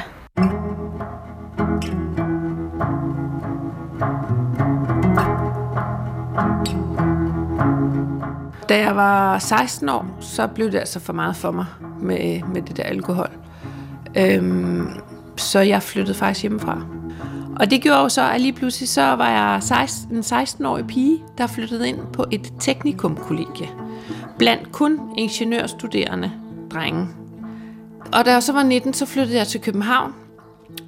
Da 8.70 8.80
jeg 8.80 8.96
var 8.96 9.40
16 9.40 9.90
år, 9.90 10.06
så 10.20 10.48
blev 10.48 10.72
det 10.72 10.78
altså 10.78 11.00
for 11.00 11.14
meget 11.14 11.36
for 11.36 11.52
mig 11.52 11.66
med, 12.02 12.42
med 12.54 12.62
det 12.62 12.78
der 12.78 12.84
alkohol. 12.84 13.30
Øhm, 14.18 14.88
så 15.38 15.60
jeg 15.60 15.84
flyttede 15.84 16.18
faktisk 16.18 16.42
hjemmefra. 16.42 16.82
Og 17.60 17.72
det 17.72 17.82
gjorde 17.82 18.00
jo 18.00 18.10
så, 18.10 18.32
at 18.32 18.42
lige 18.42 18.54
pludselig 18.54 18.90
så 18.90 19.02
var 19.02 19.30
jeg 19.30 19.64
16, 19.64 20.16
en 20.16 20.22
16-årig 20.22 20.88
pige, 20.88 21.24
der 21.38 21.48
flyttede 21.48 21.90
ind 21.90 22.00
på 22.14 22.26
et 22.32 22.54
teknikumkollegie. 22.60 23.70
Blandt 24.38 24.72
kun 24.72 25.00
ingeniørstuderende 25.18 26.32
drenge. 26.72 27.08
Og 28.14 28.26
da 28.26 28.32
jeg 28.32 28.44
så 28.44 28.54
var 28.54 28.64
19, 28.64 28.94
så 28.94 29.06
flyttede 29.06 29.38
jeg 29.38 29.48
til 29.48 29.62
København, 29.62 30.14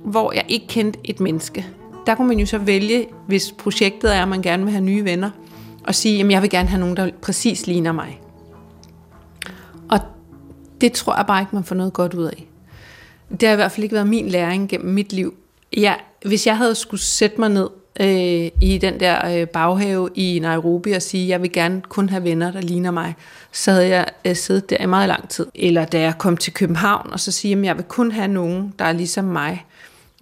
hvor 0.04 0.34
jeg 0.34 0.46
ikke 0.48 0.68
kendte 0.68 1.00
et 1.04 1.20
menneske. 1.20 1.68
Der 2.08 2.16
kunne 2.16 2.28
man 2.28 2.40
jo 2.40 2.46
så 2.46 2.58
vælge, 2.58 3.08
hvis 3.28 3.52
projektet 3.52 4.16
er, 4.16 4.22
at 4.22 4.28
man 4.28 4.42
gerne 4.42 4.64
vil 4.64 4.72
have 4.72 4.84
nye 4.84 5.06
venner, 5.06 5.30
og 5.84 5.96
sige, 5.96 6.24
at 6.24 6.32
jeg 6.32 6.42
vil 6.42 6.50
gerne 6.50 6.70
have 6.70 6.80
nogen, 6.80 6.98
der 6.98 7.12
præcis 7.22 7.68
ligner 7.68 7.92
mig. 7.92 8.22
Og 9.90 10.00
det 10.82 10.92
tror 10.92 11.16
jeg 11.16 11.26
bare 11.26 11.42
ikke, 11.42 11.56
man 11.56 11.64
får 11.64 11.76
noget 11.76 11.94
godt 11.94 12.14
ud 12.14 12.26
af. 12.26 12.48
Det 13.30 13.44
har 13.44 13.54
i 13.54 13.56
hvert 13.56 13.72
fald 13.72 13.84
ikke 13.84 13.94
været 13.94 14.08
min 14.08 14.28
læring 14.30 14.70
gennem 14.70 14.94
mit 14.94 15.14
liv. 15.14 15.34
Jeg, 15.78 16.00
hvis 16.26 16.48
jeg 16.48 16.58
havde 16.58 16.76
skulle 16.76 17.02
sætte 17.02 17.40
mig 17.40 17.50
ned 17.50 17.68
øh, 18.00 18.52
i 18.62 18.80
den 18.82 19.00
der 19.00 19.40
øh, 19.40 19.48
baghave 19.48 20.10
i 20.16 20.40
Nairobi 20.40 20.92
og 20.92 21.02
sige, 21.02 21.28
jeg 21.28 21.42
vil 21.42 21.52
gerne 21.52 21.82
kun 21.90 22.10
have 22.10 22.24
venner, 22.24 22.52
der 22.52 22.62
ligner 22.62 22.92
mig, 22.92 23.16
så 23.52 23.72
havde 23.72 23.88
jeg 23.88 24.06
øh, 24.26 24.36
siddet 24.36 24.70
der 24.70 24.78
i 24.78 24.86
meget 24.86 25.08
lang 25.08 25.30
tid. 25.30 25.46
Eller 25.56 25.86
da 25.86 26.02
jeg 26.02 26.14
kom 26.18 26.38
til 26.38 26.54
København 26.54 27.10
og 27.12 27.20
så 27.20 27.32
sige, 27.32 27.58
at 27.58 27.64
jeg 27.64 27.76
vil 27.78 27.86
kun 27.86 28.12
have 28.12 28.28
nogen, 28.28 28.74
der 28.80 28.86
er 28.86 28.92
ligesom 28.94 29.26
mig, 29.26 29.66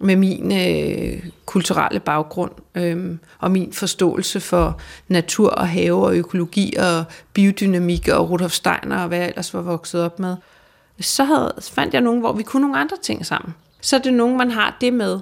med 0.00 0.16
min 0.16 0.52
øh, 0.52 1.22
kulturelle 1.46 2.00
baggrund 2.00 2.50
øh, 2.74 3.16
og 3.38 3.50
min 3.50 3.72
forståelse 3.72 4.40
for 4.40 4.80
natur 5.08 5.50
og 5.50 5.68
have 5.68 6.06
og 6.06 6.16
økologi 6.16 6.74
og 6.78 7.04
biodynamik 7.32 8.08
og 8.08 8.30
Rudolf 8.30 8.52
Steiner 8.52 9.02
og 9.02 9.08
hvad 9.08 9.18
jeg 9.18 9.28
ellers 9.28 9.54
var 9.54 9.60
vokset 9.60 10.02
op 10.02 10.18
med. 10.18 10.36
Så 11.00 11.24
havde, 11.24 11.54
fandt 11.62 11.94
jeg 11.94 12.02
nogen, 12.02 12.20
hvor 12.20 12.32
vi 12.32 12.42
kunne 12.42 12.62
nogle 12.62 12.78
andre 12.78 12.96
ting 13.02 13.26
sammen. 13.26 13.54
Så 13.80 13.96
er 13.96 14.00
det 14.00 14.14
nogen, 14.14 14.36
man 14.36 14.50
har 14.50 14.76
det 14.80 14.92
med, 14.92 15.20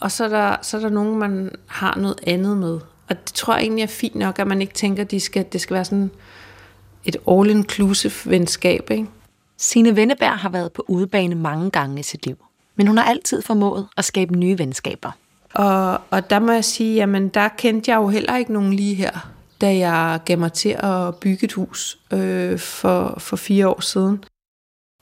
og 0.00 0.10
så 0.10 0.24
er 0.24 0.28
der, 0.28 0.56
så 0.62 0.76
er 0.76 0.80
der 0.80 0.88
nogen, 0.88 1.18
man 1.18 1.50
har 1.66 1.96
noget 1.96 2.20
andet 2.26 2.56
med. 2.56 2.80
Og 3.08 3.16
det 3.24 3.34
tror 3.34 3.54
jeg 3.54 3.62
egentlig 3.62 3.82
er 3.82 3.86
fint 3.86 4.14
nok, 4.14 4.38
at 4.38 4.46
man 4.46 4.60
ikke 4.60 4.74
tænker, 4.74 5.02
at 5.02 5.10
de 5.10 5.20
skal, 5.20 5.46
det 5.52 5.60
skal 5.60 5.74
være 5.74 5.84
sådan 5.84 6.10
et 7.04 7.16
all-inclusive 7.28 8.30
venskab. 8.30 8.90
Ikke? 8.90 9.06
Signe 9.56 9.96
Venneberg 9.96 10.38
har 10.38 10.48
været 10.48 10.72
på 10.72 10.84
udebane 10.88 11.34
mange 11.34 11.70
gange 11.70 12.00
i 12.00 12.02
sit 12.02 12.26
liv, 12.26 12.36
men 12.76 12.86
hun 12.86 12.96
har 12.96 13.04
altid 13.04 13.42
formået 13.42 13.88
at 13.96 14.04
skabe 14.04 14.36
nye 14.36 14.58
venskaber. 14.58 15.10
Og, 15.54 16.00
og 16.10 16.30
der 16.30 16.38
må 16.38 16.52
jeg 16.52 16.64
sige, 16.64 16.94
jamen 16.94 17.28
der 17.28 17.48
kendte 17.48 17.90
jeg 17.90 17.96
jo 17.96 18.08
heller 18.08 18.36
ikke 18.36 18.52
nogen 18.52 18.72
lige 18.72 18.94
her, 18.94 19.30
da 19.60 19.76
jeg 19.76 20.20
gav 20.24 20.38
mig 20.38 20.52
til 20.52 20.76
at 20.78 21.14
bygge 21.14 21.44
et 21.44 21.52
hus 21.52 21.98
øh, 22.12 22.58
for, 22.58 23.14
for 23.18 23.36
fire 23.36 23.68
år 23.68 23.80
siden. 23.80 24.24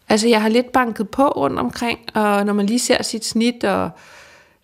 Altså 0.09 0.29
jeg 0.29 0.43
har 0.43 0.49
lidt 0.49 0.73
banket 0.73 1.09
på 1.09 1.29
rundt 1.29 1.59
omkring, 1.59 1.99
og 2.15 2.47
når 2.47 2.53
man 2.53 2.67
lige 2.67 2.79
ser 2.79 3.03
sit 3.03 3.25
snit, 3.25 3.65
og 3.65 3.91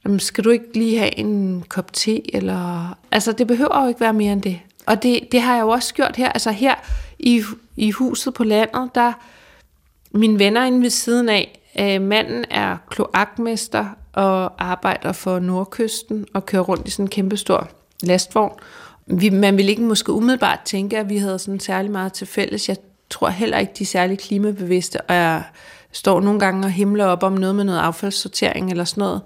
jamen, 0.05 0.21
skal 0.21 0.45
du 0.45 0.51
ikke 0.51 0.75
lige 0.75 0.99
have 0.99 1.19
en 1.19 1.65
kop 1.69 1.93
te, 1.93 2.37
eller... 2.37 2.99
Altså 3.13 3.33
det 3.33 3.47
behøver 3.47 3.83
jo 3.83 3.89
ikke 3.89 4.01
være 4.01 4.13
mere 4.13 4.33
end 4.33 4.43
det. 4.43 4.61
Og 4.87 5.03
det, 5.03 5.21
det 5.33 5.43
har 5.43 5.55
jeg 5.55 5.63
jo 5.63 5.69
også 5.69 5.95
gjort 5.95 6.17
her. 6.17 6.29
Altså 6.29 6.51
her 6.51 6.75
i, 7.19 7.43
i 7.77 7.91
huset 7.91 8.35
på 8.35 8.45
landet, 8.45 8.91
der 8.95 9.13
mine 10.15 10.39
venner 10.39 10.65
inde 10.65 10.83
ved 10.83 10.91
siden 10.91 11.29
af, 11.29 11.61
øh, 11.79 12.03
manden 12.03 12.45
er 12.51 12.77
kloakmester 12.91 13.87
og 14.13 14.65
arbejder 14.65 15.13
for 15.13 15.39
Nordkysten 15.39 16.27
og 16.35 16.47
kører 16.47 16.63
rundt 16.63 16.89
i 16.89 16.91
sådan 16.91 17.05
en 17.05 17.11
kæmpestor 17.11 17.69
lastvogn. 18.03 18.53
Vi, 19.07 19.31
man 19.31 19.57
ville 19.57 19.71
ikke 19.71 19.83
måske 19.83 20.13
umiddelbart 20.13 20.61
tænke, 20.65 20.99
at 20.99 21.09
vi 21.09 21.17
havde 21.17 21.39
sådan 21.39 21.61
særlig 21.61 21.91
meget 21.91 22.13
til 22.13 22.27
fælles. 22.27 22.69
Jeg 22.69 22.77
tror 23.11 23.29
heller 23.29 23.59
ikke, 23.59 23.73
de 23.79 23.85
er 23.85 23.87
særlig 23.87 24.19
klimabevidste, 24.19 25.01
og 25.01 25.15
jeg 25.15 25.43
står 25.93 26.21
nogle 26.21 26.41
gange 26.41 26.67
og 26.67 26.71
himler 26.71 27.05
op 27.05 27.23
om 27.23 27.33
noget 27.33 27.55
med 27.55 27.65
noget 27.65 27.79
affaldssortering 27.79 28.71
eller 28.71 28.85
sådan 28.85 29.01
noget. 29.01 29.21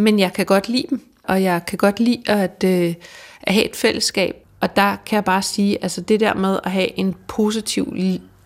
Men 0.00 0.18
jeg 0.18 0.32
kan 0.32 0.46
godt 0.46 0.68
lide 0.68 0.86
dem, 0.90 1.00
og 1.24 1.42
jeg 1.42 1.66
kan 1.66 1.78
godt 1.78 2.00
lide 2.00 2.22
at, 2.26 2.64
øh, 2.64 2.94
at 3.42 3.54
have 3.54 3.64
et 3.64 3.76
fællesskab. 3.76 4.36
Og 4.60 4.76
der 4.76 4.96
kan 5.06 5.16
jeg 5.16 5.24
bare 5.24 5.42
sige, 5.42 5.82
altså 5.82 6.00
det 6.00 6.20
der 6.20 6.34
med 6.34 6.58
at 6.64 6.70
have 6.70 6.98
en 6.98 7.14
positiv 7.28 7.96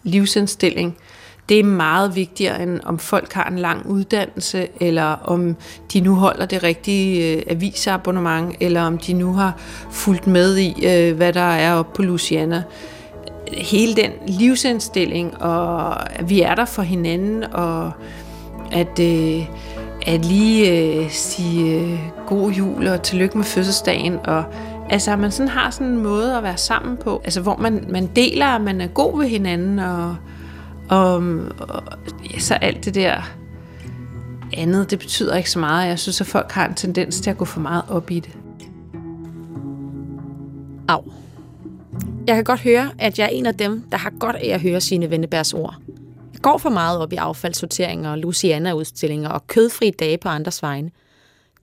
livsindstilling, 0.03 0.97
det 1.49 1.61
er 1.61 1.65
meget 1.65 2.17
vigtigere, 2.17 2.63
end 2.63 2.81
om 2.85 2.99
folk 2.99 3.33
har 3.33 3.45
en 3.45 3.59
lang 3.59 3.87
uddannelse, 3.87 4.69
eller 4.81 5.05
om 5.05 5.57
de 5.93 6.01
nu 6.01 6.15
holder 6.15 6.47
det 6.47 6.63
rigtige 6.63 7.37
øh, 7.37 7.43
avisabonnement, 7.49 8.57
eller 8.61 8.83
om 8.83 8.99
de 8.99 9.13
nu 9.13 9.33
har 9.33 9.61
fulgt 9.91 10.27
med 10.27 10.57
i, 10.57 10.87
øh, 10.87 11.17
hvad 11.17 11.33
der 11.33 11.41
er 11.41 11.75
oppe 11.75 11.97
på 11.97 12.03
Luciana. 12.03 12.63
Hele 13.53 13.95
den 13.95 14.11
livsindstilling, 14.27 15.43
og 15.43 16.11
at 16.19 16.31
vi 16.31 16.41
er 16.41 16.55
der 16.55 16.65
for 16.65 16.83
hinanden, 16.83 17.45
og 17.45 17.93
at, 18.73 18.99
øh, 19.01 19.47
at 20.07 20.25
lige 20.25 20.71
øh, 20.71 21.11
sige 21.11 21.81
øh, 21.81 21.99
god 22.27 22.51
jul 22.51 22.87
og 22.87 23.03
tillykke 23.03 23.39
med 23.39 23.45
fødselsdagen, 23.45 24.19
og 24.25 24.45
Altså, 24.91 25.13
at 25.13 25.19
man 25.19 25.31
sådan 25.31 25.49
har 25.49 25.71
sådan 25.71 25.87
en 25.87 26.03
måde 26.03 26.37
at 26.37 26.43
være 26.43 26.57
sammen 26.57 26.97
på, 26.97 27.21
altså 27.25 27.41
hvor 27.41 27.57
man, 27.57 27.85
man 27.89 28.07
deler, 28.17 28.55
og 28.55 28.61
man 28.61 28.81
er 28.81 28.87
god 28.87 29.19
ved 29.19 29.29
hinanden, 29.29 29.79
og, 29.79 30.17
og, 30.89 31.15
og 31.59 31.83
ja, 32.35 32.39
så 32.39 32.55
alt 32.55 32.85
det 32.85 32.95
der 32.95 33.23
andet, 34.53 34.91
det 34.91 34.99
betyder 34.99 35.37
ikke 35.37 35.51
så 35.51 35.59
meget. 35.59 35.89
Jeg 35.89 35.99
synes, 35.99 36.21
at 36.21 36.27
folk 36.27 36.53
har 36.53 36.69
en 36.69 36.75
tendens 36.75 37.21
til 37.21 37.31
at 37.31 37.39
gå 37.39 37.45
for 37.45 37.61
meget 37.61 37.83
op 37.89 38.11
i 38.11 38.21
det. 38.21 38.37
Au. 40.89 41.03
Jeg 42.27 42.35
kan 42.35 42.45
godt 42.45 42.61
høre, 42.61 42.91
at 42.99 43.19
jeg 43.19 43.25
er 43.25 43.29
en 43.29 43.47
af 43.47 43.55
dem, 43.55 43.85
der 43.93 43.99
har 43.99 44.13
godt 44.21 44.37
af 44.37 44.49
at 44.55 44.61
høre 44.61 44.81
sine 44.81 45.11
Vennebergs 45.11 45.53
ord. 45.53 45.75
Jeg 46.45 46.51
går 46.51 46.59
for 46.59 46.71
meget 46.71 46.99
op 46.99 47.13
i 47.13 47.17
affaldssorteringer 47.17 48.11
og 48.11 48.19
Luciana-udstillinger 48.19 49.29
og 49.29 49.47
kødfri 49.47 49.91
dage 49.91 50.19
på 50.19 50.29
andres 50.29 50.63
vegne. 50.63 50.91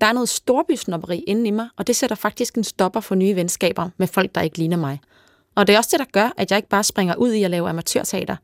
Der 0.02 0.08
er 0.08 0.14
noget 0.14 0.30
storbysnopperi 0.30 1.20
inde 1.20 1.48
i 1.48 1.52
mig, 1.52 1.70
og 1.78 1.88
det 1.88 1.96
sætter 1.96 2.16
faktisk 2.16 2.56
en 2.56 2.64
stopper 2.64 3.00
for 3.00 3.16
nye 3.16 3.36
venskaber 3.36 3.90
med 3.98 4.08
folk, 4.08 4.36
der 4.36 4.42
ikke 4.42 4.58
ligner 4.58 4.78
mig. 4.78 5.00
Og 5.56 5.68
det 5.68 5.74
er 5.74 5.78
også 5.78 5.90
det, 5.92 6.00
der 6.00 6.06
gør, 6.12 6.34
at 6.38 6.52
jeg 6.52 6.58
ikke 6.58 6.70
bare 6.70 6.84
springer 6.84 7.16
ud 7.16 7.34
i 7.34 7.44
at 7.44 7.52
lave 7.52 7.70
amatørteater. 7.70 8.36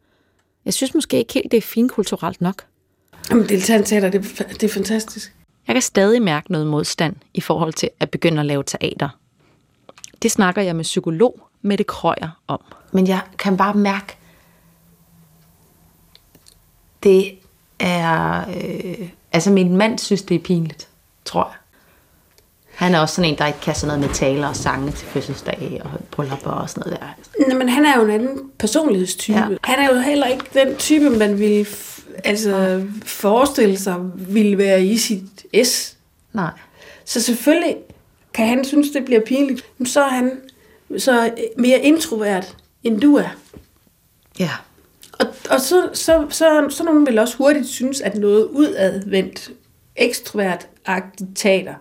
Jeg 0.66 0.74
synes 0.74 0.94
måske 0.94 1.18
ikke 1.18 1.34
helt, 1.34 1.52
det 1.52 1.58
er 1.58 1.62
finkulturelt 1.62 2.42
nok. 2.42 2.64
Jamen, 3.30 3.50
deltagerteater, 3.50 4.10
det, 4.10 4.46
det 4.50 4.64
er 4.64 4.74
fantastisk. 4.74 5.36
Jeg 5.68 5.76
kan 5.76 5.82
stadig 5.82 6.22
mærke 6.22 6.52
noget 6.52 6.68
modstand 6.68 7.16
i 7.34 7.42
forhold 7.42 7.74
til 7.74 7.90
at 8.00 8.10
begynde 8.10 8.40
at 8.40 8.46
lave 8.46 8.64
teater. 8.64 9.10
Det 10.22 10.32
snakker 10.32 10.62
jeg 10.62 10.76
med 10.76 10.84
psykolog 10.84 11.48
Mette 11.62 11.84
Krøyer 11.84 12.42
om. 12.48 12.60
Men 12.92 13.08
jeg 13.08 13.22
kan 13.38 13.58
bare 13.58 13.74
mærke, 13.74 14.18
det 17.04 17.34
er... 17.80 18.40
Øh, 18.50 19.10
altså, 19.32 19.52
min 19.52 19.78
mand 19.78 20.00
synes, 20.00 20.22
det 20.22 20.36
er 20.36 20.40
pinligt, 20.40 20.88
tror 21.26 21.46
jeg. 21.46 21.58
Han 22.78 22.96
er 22.96 23.00
også 23.00 23.16
sådan 23.16 23.32
en, 23.32 23.38
der 23.38 23.48
ikke 23.48 23.60
kan 23.60 23.76
sådan 23.76 23.88
noget 23.88 24.00
med 24.00 24.16
taler 24.16 24.48
og 24.48 24.56
sange 24.56 24.92
til 24.92 25.08
fødselsdage 25.08 25.84
og 25.84 25.92
bryllupper 26.12 26.52
og 26.52 26.70
sådan 26.70 26.84
noget 26.86 27.00
der. 27.00 27.48
Nej, 27.48 27.58
men 27.58 27.70
han 27.70 27.86
er 27.86 27.98
jo 27.98 28.06
en 28.06 28.12
anden 28.12 28.52
personlighedstype. 28.60 29.38
Ja. 29.38 29.48
Han 29.64 29.80
er 29.80 29.94
jo 29.94 30.00
heller 30.00 30.28
ikke 30.28 30.46
den 30.54 30.76
type, 30.76 31.10
man 31.10 31.40
ville 31.40 31.66
altså, 32.24 32.84
forestille 33.06 33.78
sig 33.78 33.96
ville 34.16 34.58
være 34.58 34.86
i 34.86 34.98
sit 34.98 35.68
S. 35.68 35.98
Nej. 36.34 36.52
Så 37.06 37.22
selvfølgelig 37.22 37.76
kan 38.34 38.48
han 38.48 38.66
synes, 38.66 38.90
det 38.90 39.06
bliver 39.06 39.22
pinligt. 39.22 39.66
Så 39.86 40.04
er 40.04 40.10
han 40.10 40.32
så 40.98 41.32
mere 41.58 41.80
introvert, 41.80 42.56
end 42.84 43.02
du 43.02 43.16
er. 43.16 43.30
Ja. 44.40 44.52
Og, 45.50 45.62
så, 45.62 45.90
så, 45.94 46.26
så, 46.30 46.68
så 46.70 46.84
nogen 46.84 47.06
vil 47.06 47.20
også 47.20 47.38
hurtigt 47.38 47.68
synes, 47.68 48.02
at 48.02 48.16
noget 48.16 48.46
udadvendt, 48.46 49.52
ekstrovert-agtigt 49.96 51.36
teater, 51.36 51.74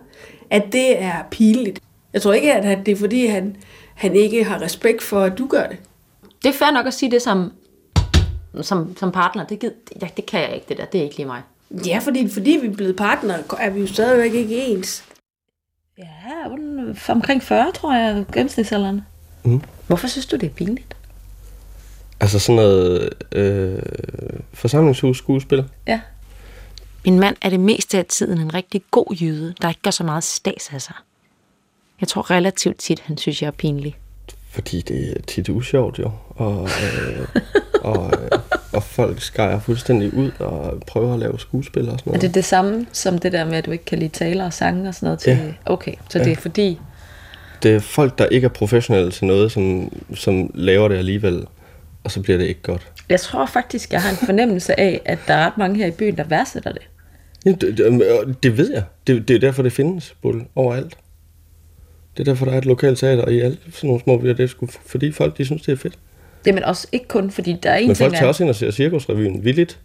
at 0.49 0.63
det 0.71 1.01
er 1.01 1.23
pinligt. 1.31 1.79
Jeg 2.13 2.21
tror 2.21 2.33
ikke, 2.33 2.53
at 2.53 2.85
det 2.85 2.91
er 2.91 2.95
fordi, 2.95 3.25
han, 3.25 3.55
han 3.95 4.15
ikke 4.15 4.43
har 4.43 4.61
respekt 4.61 5.03
for, 5.03 5.21
at 5.21 5.37
du 5.37 5.47
gør 5.47 5.67
det. 5.67 5.77
Det 6.43 6.49
er 6.49 6.53
fair 6.53 6.71
nok 6.71 6.87
at 6.87 6.93
sige 6.93 7.11
det 7.11 7.21
som, 7.21 7.51
som, 8.61 8.97
som 8.97 9.11
partner. 9.11 9.45
Det, 9.45 9.59
gid, 9.59 9.71
ja, 10.01 10.07
det 10.17 10.25
kan 10.25 10.41
jeg 10.41 10.55
ikke, 10.55 10.65
det 10.69 10.77
der. 10.77 10.85
Det 10.85 10.99
er 10.99 11.03
ikke 11.03 11.17
lige 11.17 11.27
mig. 11.27 11.41
Ja, 11.85 11.99
fordi, 11.99 12.29
fordi 12.29 12.59
vi 12.61 12.67
er 12.67 12.73
blevet 12.73 12.95
partnere, 12.95 13.39
er 13.59 13.69
vi 13.69 13.79
jo 13.79 13.87
stadigvæk 13.87 14.33
ikke 14.33 14.65
ens. 14.65 15.03
Ja, 15.97 16.03
omkring 17.09 17.43
40, 17.43 17.71
tror 17.71 17.93
jeg, 17.93 18.25
gennemsnitsalderen. 18.33 19.01
Mm. 19.43 19.61
Hvorfor 19.87 20.07
synes 20.07 20.25
du, 20.25 20.35
det 20.35 20.45
er 20.45 20.53
pinligt? 20.53 20.96
Altså 22.19 22.39
sådan 22.39 22.55
noget 22.55 23.09
øh, 23.31 23.79
forsamlingshus 24.53 25.17
skuespil. 25.17 25.63
Ja. 25.87 26.01
Min 27.05 27.19
mand 27.19 27.35
er 27.41 27.49
det 27.49 27.59
meste 27.59 27.97
af 27.97 28.05
tiden 28.05 28.39
en 28.41 28.53
rigtig 28.53 28.81
god 28.91 29.15
jyde, 29.21 29.53
der 29.61 29.69
ikke 29.69 29.81
gør 29.81 29.91
så 29.91 30.03
meget 30.03 30.23
stas 30.23 30.69
af 30.73 30.81
sig. 30.81 30.95
Jeg 32.01 32.07
tror 32.07 32.31
relativt 32.31 32.77
tit, 32.79 32.99
han 32.99 33.17
synes, 33.17 33.41
jeg 33.41 33.47
er 33.47 33.51
pinlig. 33.51 33.95
Fordi 34.49 34.81
det 34.81 35.11
er 35.17 35.21
tit 35.27 35.49
usjovt 35.49 35.99
jo. 35.99 36.11
Og, 36.29 36.63
øh, 36.83 37.27
og, 37.81 38.11
øh, 38.23 38.39
og 38.73 38.83
folk 38.83 39.21
skærer 39.21 39.59
fuldstændig 39.59 40.13
ud 40.13 40.31
og 40.39 40.79
prøver 40.87 41.13
at 41.13 41.19
lave 41.19 41.39
skuespil 41.39 41.89
og 41.89 41.99
sådan 41.99 42.03
noget. 42.05 42.23
Er 42.23 42.27
det 42.27 42.35
det 42.35 42.45
samme 42.45 42.85
som 42.91 43.19
det 43.19 43.31
der 43.31 43.45
med, 43.45 43.53
at 43.53 43.65
du 43.65 43.71
ikke 43.71 43.85
kan 43.85 43.99
lide 43.99 44.09
taler 44.09 44.45
og 44.45 44.53
sange 44.53 44.89
og 44.89 44.95
sådan 44.95 45.05
noget? 45.07 45.19
Til... 45.19 45.31
Ja. 45.31 45.53
Okay, 45.65 45.93
så 46.09 46.17
Ja. 46.19 46.23
det 46.23 46.31
er 46.31 46.35
fordi... 46.35 46.79
Det 47.63 47.75
er 47.75 47.79
folk, 47.79 48.17
der 48.17 48.25
ikke 48.25 48.45
er 48.45 48.49
professionelle 48.49 49.11
til 49.11 49.25
noget, 49.27 49.51
som, 49.51 49.91
som 50.15 50.51
laver 50.53 50.87
det 50.87 50.95
alligevel. 50.97 51.45
Og 52.07 52.11
så 52.11 52.21
bliver 52.21 52.37
det 52.37 52.45
ikke 52.45 52.61
godt. 52.61 52.91
Jeg 53.09 53.19
tror 53.19 53.45
faktisk, 53.45 53.91
jeg 53.91 54.01
har 54.01 54.09
en 54.09 54.15
fornemmelse 54.15 54.79
af, 54.79 55.01
at 55.05 55.19
der 55.27 55.33
er 55.33 55.45
ret 55.45 55.57
mange 55.57 55.77
her 55.77 55.85
i 55.85 55.91
byen, 55.91 56.17
der 56.17 56.23
værdsætter 56.23 56.71
det. 56.71 56.81
Jamen, 57.45 57.59
det, 57.61 57.77
det, 57.77 58.43
det 58.43 58.57
ved 58.57 58.71
jeg. 58.73 58.83
Det, 59.07 59.27
det 59.27 59.35
er 59.35 59.39
derfor, 59.39 59.63
det 59.63 59.73
findes, 59.73 60.15
Bull, 60.21 60.41
overalt. 60.55 60.97
Det 62.17 62.19
er 62.19 62.31
derfor, 62.31 62.45
der 62.45 62.53
er 62.53 62.57
et 62.57 62.65
lokalt 62.65 62.99
teater 62.99 63.27
i 63.27 63.39
alle 63.39 63.57
sådan 63.71 63.87
nogle 63.87 64.03
små 64.03 64.17
byer. 64.17 64.33
Det 64.33 64.43
er 64.43 64.47
sgu, 64.47 64.67
fordi 64.85 65.11
folk, 65.11 65.37
de 65.37 65.45
synes, 65.45 65.61
det 65.61 65.71
er 65.71 65.75
fedt. 65.75 65.99
Det 66.45 66.53
men 66.53 66.63
også 66.63 66.87
ikke 66.91 67.07
kun, 67.07 67.31
fordi 67.31 67.57
der 67.63 67.69
er 67.69 67.75
en 67.77 67.87
Men 67.87 67.95
ting, 67.95 68.05
folk 68.05 68.17
tager 68.19 68.27
også 68.27 68.43
ind 68.43 68.49
og 68.49 68.55
ser 68.55 68.71
cirkusrevyen 68.71 69.43
villigt. 69.45 69.79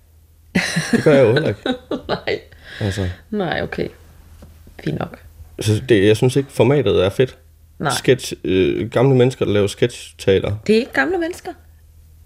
Det 0.92 1.04
gør 1.04 1.14
jeg 1.14 1.24
jo 1.26 1.32
heller 1.32 1.48
ikke. 1.48 1.60
Nej, 2.08 2.40
Altså, 2.80 3.08
nej, 3.30 3.62
okay. 3.62 3.88
Fint 4.84 4.98
nok. 4.98 5.18
så 5.60 5.82
det, 5.88 6.06
jeg 6.06 6.16
synes 6.16 6.36
ikke, 6.36 6.52
formatet 6.52 7.04
er 7.04 7.10
fedt. 7.10 7.38
Nej. 7.78 7.92
Sketch, 7.98 8.32
øh, 8.44 8.90
gamle 8.90 9.16
mennesker, 9.16 9.44
der 9.44 9.52
laver 9.52 9.66
sketch-teater. 9.66 10.54
Det 10.66 10.74
er 10.74 10.80
ikke 10.80 10.92
gamle 10.92 11.18
mennesker. 11.18 11.52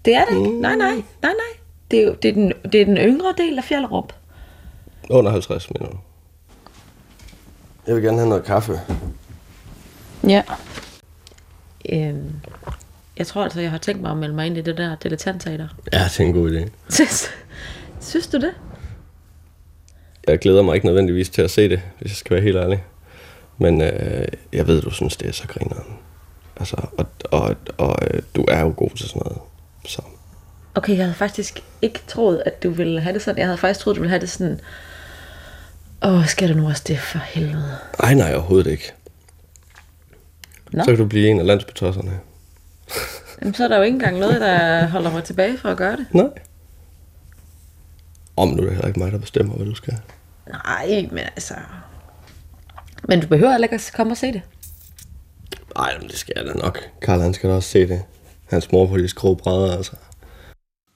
Det 0.07 0.15
er 0.15 0.25
det 0.25 0.37
ikke. 0.37 0.61
Nej, 0.61 0.75
nej, 0.75 0.91
nej, 0.95 1.03
nej. 1.21 1.59
Det 1.91 1.99
er, 1.99 2.03
jo, 2.03 2.15
det 2.21 2.29
er, 2.29 2.33
den, 2.33 2.53
det 2.71 2.81
er 2.81 2.85
den 2.85 2.97
yngre 2.97 3.33
del 3.37 3.57
af 3.57 3.63
Fjellerup. 3.63 4.13
Under 5.09 5.31
50 5.31 5.69
minutter. 5.71 5.97
Jeg 7.87 7.95
vil 7.95 8.03
gerne 8.03 8.17
have 8.17 8.29
noget 8.29 8.43
kaffe. 8.43 8.79
Ja. 10.27 10.43
Øhm, 11.89 12.31
jeg 13.17 13.27
tror 13.27 13.43
altså, 13.43 13.61
jeg 13.61 13.71
har 13.71 13.77
tænkt 13.77 14.01
mig 14.01 14.11
at 14.11 14.17
melde 14.17 14.35
mig 14.35 14.45
ind 14.45 14.57
i 14.57 14.61
det 14.61 14.77
der 14.77 14.95
dilettantteater. 14.95 15.67
Ja, 15.93 16.03
det 16.03 16.19
er 16.19 16.23
en 16.23 16.33
god 16.33 16.51
idé. 16.51 16.69
Synes, 16.89 17.29
synes 18.01 18.27
du 18.27 18.37
det? 18.37 18.53
Jeg 20.27 20.39
glæder 20.39 20.61
mig 20.61 20.75
ikke 20.75 20.87
nødvendigvis 20.87 21.29
til 21.29 21.41
at 21.41 21.51
se 21.51 21.69
det, 21.69 21.81
hvis 21.99 22.11
jeg 22.11 22.17
skal 22.17 22.33
være 22.33 22.43
helt 22.43 22.57
ærlig. 22.57 22.83
Men 23.57 23.81
øh, 23.81 24.27
jeg 24.53 24.67
ved, 24.67 24.81
du 24.81 24.89
synes, 24.89 25.17
det 25.17 25.27
er 25.27 25.33
så 25.33 25.47
grineren. 25.47 25.97
Altså, 26.57 26.75
og, 26.97 27.05
og, 27.31 27.55
og 27.77 27.97
øh, 28.11 28.21
du 28.35 28.45
er 28.47 28.61
jo 28.61 28.73
god 28.77 28.89
til 28.89 29.09
sådan 29.09 29.21
noget. 29.25 29.46
Så. 29.87 30.01
Okay, 30.75 30.97
jeg 30.97 31.03
havde 31.03 31.13
faktisk 31.15 31.63
ikke 31.81 31.99
troet, 32.07 32.43
at 32.45 32.63
du 32.63 32.69
ville 32.69 33.01
have 33.01 33.13
det 33.13 33.21
sådan. 33.21 33.37
Jeg 33.39 33.47
havde 33.47 33.57
faktisk 33.57 33.79
troet, 33.79 33.95
du 33.95 34.01
ville 34.01 34.09
have 34.09 34.21
det 34.21 34.29
sådan... 34.29 34.59
Åh, 36.05 36.25
skal 36.25 36.49
du 36.49 36.53
nu 36.53 36.67
også 36.67 36.83
det 36.87 36.99
for 36.99 37.19
helvede? 37.19 37.77
Ej, 37.99 38.13
nej, 38.13 38.33
overhovedet 38.33 38.71
ikke. 38.71 38.93
Nå. 40.71 40.83
Så 40.83 40.85
kan 40.85 40.97
du 40.97 41.05
blive 41.05 41.29
en 41.29 41.39
af 41.39 41.45
landsbetosserne. 41.45 42.19
Jamen, 43.41 43.53
så 43.53 43.63
er 43.63 43.67
der 43.67 43.77
jo 43.77 43.83
ikke 43.83 43.95
engang 43.95 44.19
noget, 44.19 44.41
der 44.41 44.87
holder 44.87 45.11
mig 45.11 45.23
tilbage 45.23 45.57
for 45.57 45.69
at 45.69 45.77
gøre 45.77 45.97
det. 45.97 46.05
Nej. 46.11 46.29
Om 48.37 48.47
nu 48.47 48.57
er 48.57 48.61
det 48.61 48.71
heller 48.71 48.87
ikke 48.87 48.99
mig, 48.99 49.11
der 49.11 49.17
bestemmer, 49.17 49.55
hvad 49.55 49.65
du 49.65 49.75
skal. 49.75 49.97
Nej, 50.49 51.07
men 51.11 51.19
altså... 51.19 51.53
Men 53.03 53.21
du 53.21 53.27
behøver 53.27 53.51
heller 53.51 53.65
ikke 53.65 53.75
at 53.75 53.91
komme 53.95 54.13
og 54.13 54.17
se 54.17 54.27
det. 54.27 54.41
Nej, 55.77 55.97
men 55.99 56.07
det 56.07 56.17
skal 56.17 56.33
jeg 56.35 56.45
da 56.45 56.53
nok. 56.53 56.79
Karl, 57.01 57.21
han 57.21 57.33
skal 57.33 57.49
da 57.49 57.55
også 57.55 57.69
se 57.69 57.87
det. 57.87 58.03
Hans 58.49 58.71
mor 58.71 58.87
på 58.87 58.97
de 58.97 59.07
skrå 59.07 59.33
brædder, 59.33 59.77
altså. 59.77 59.91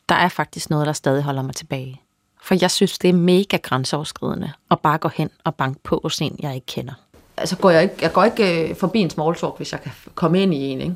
Der 0.09 0.15
er 0.15 0.29
faktisk 0.29 0.69
noget, 0.69 0.87
der 0.87 0.93
stadig 0.93 1.23
holder 1.23 1.41
mig 1.41 1.55
tilbage. 1.55 2.01
For 2.41 2.55
jeg 2.61 2.71
synes, 2.71 2.97
det 2.97 3.09
er 3.09 3.13
mega 3.13 3.57
grænseoverskridende 3.57 4.51
at 4.71 4.79
bare 4.79 4.97
gå 4.97 5.07
hen 5.07 5.29
og 5.43 5.55
banke 5.55 5.79
på 5.83 5.99
hos 6.03 6.21
en, 6.21 6.35
jeg 6.39 6.55
ikke 6.55 6.65
kender. 6.65 6.93
Altså 7.37 7.57
går 7.57 7.69
jeg, 7.69 7.83
ikke, 7.83 7.95
jeg 8.01 8.13
går 8.13 8.23
ikke 8.23 8.69
øh, 8.69 8.75
forbi 8.75 8.99
en 8.99 9.09
small 9.09 9.35
talk, 9.35 9.57
hvis 9.57 9.71
jeg 9.71 9.81
kan 9.81 9.91
komme 10.15 10.43
ind 10.43 10.53
i 10.53 10.57
en. 10.57 10.81
Ikke? 10.81 10.95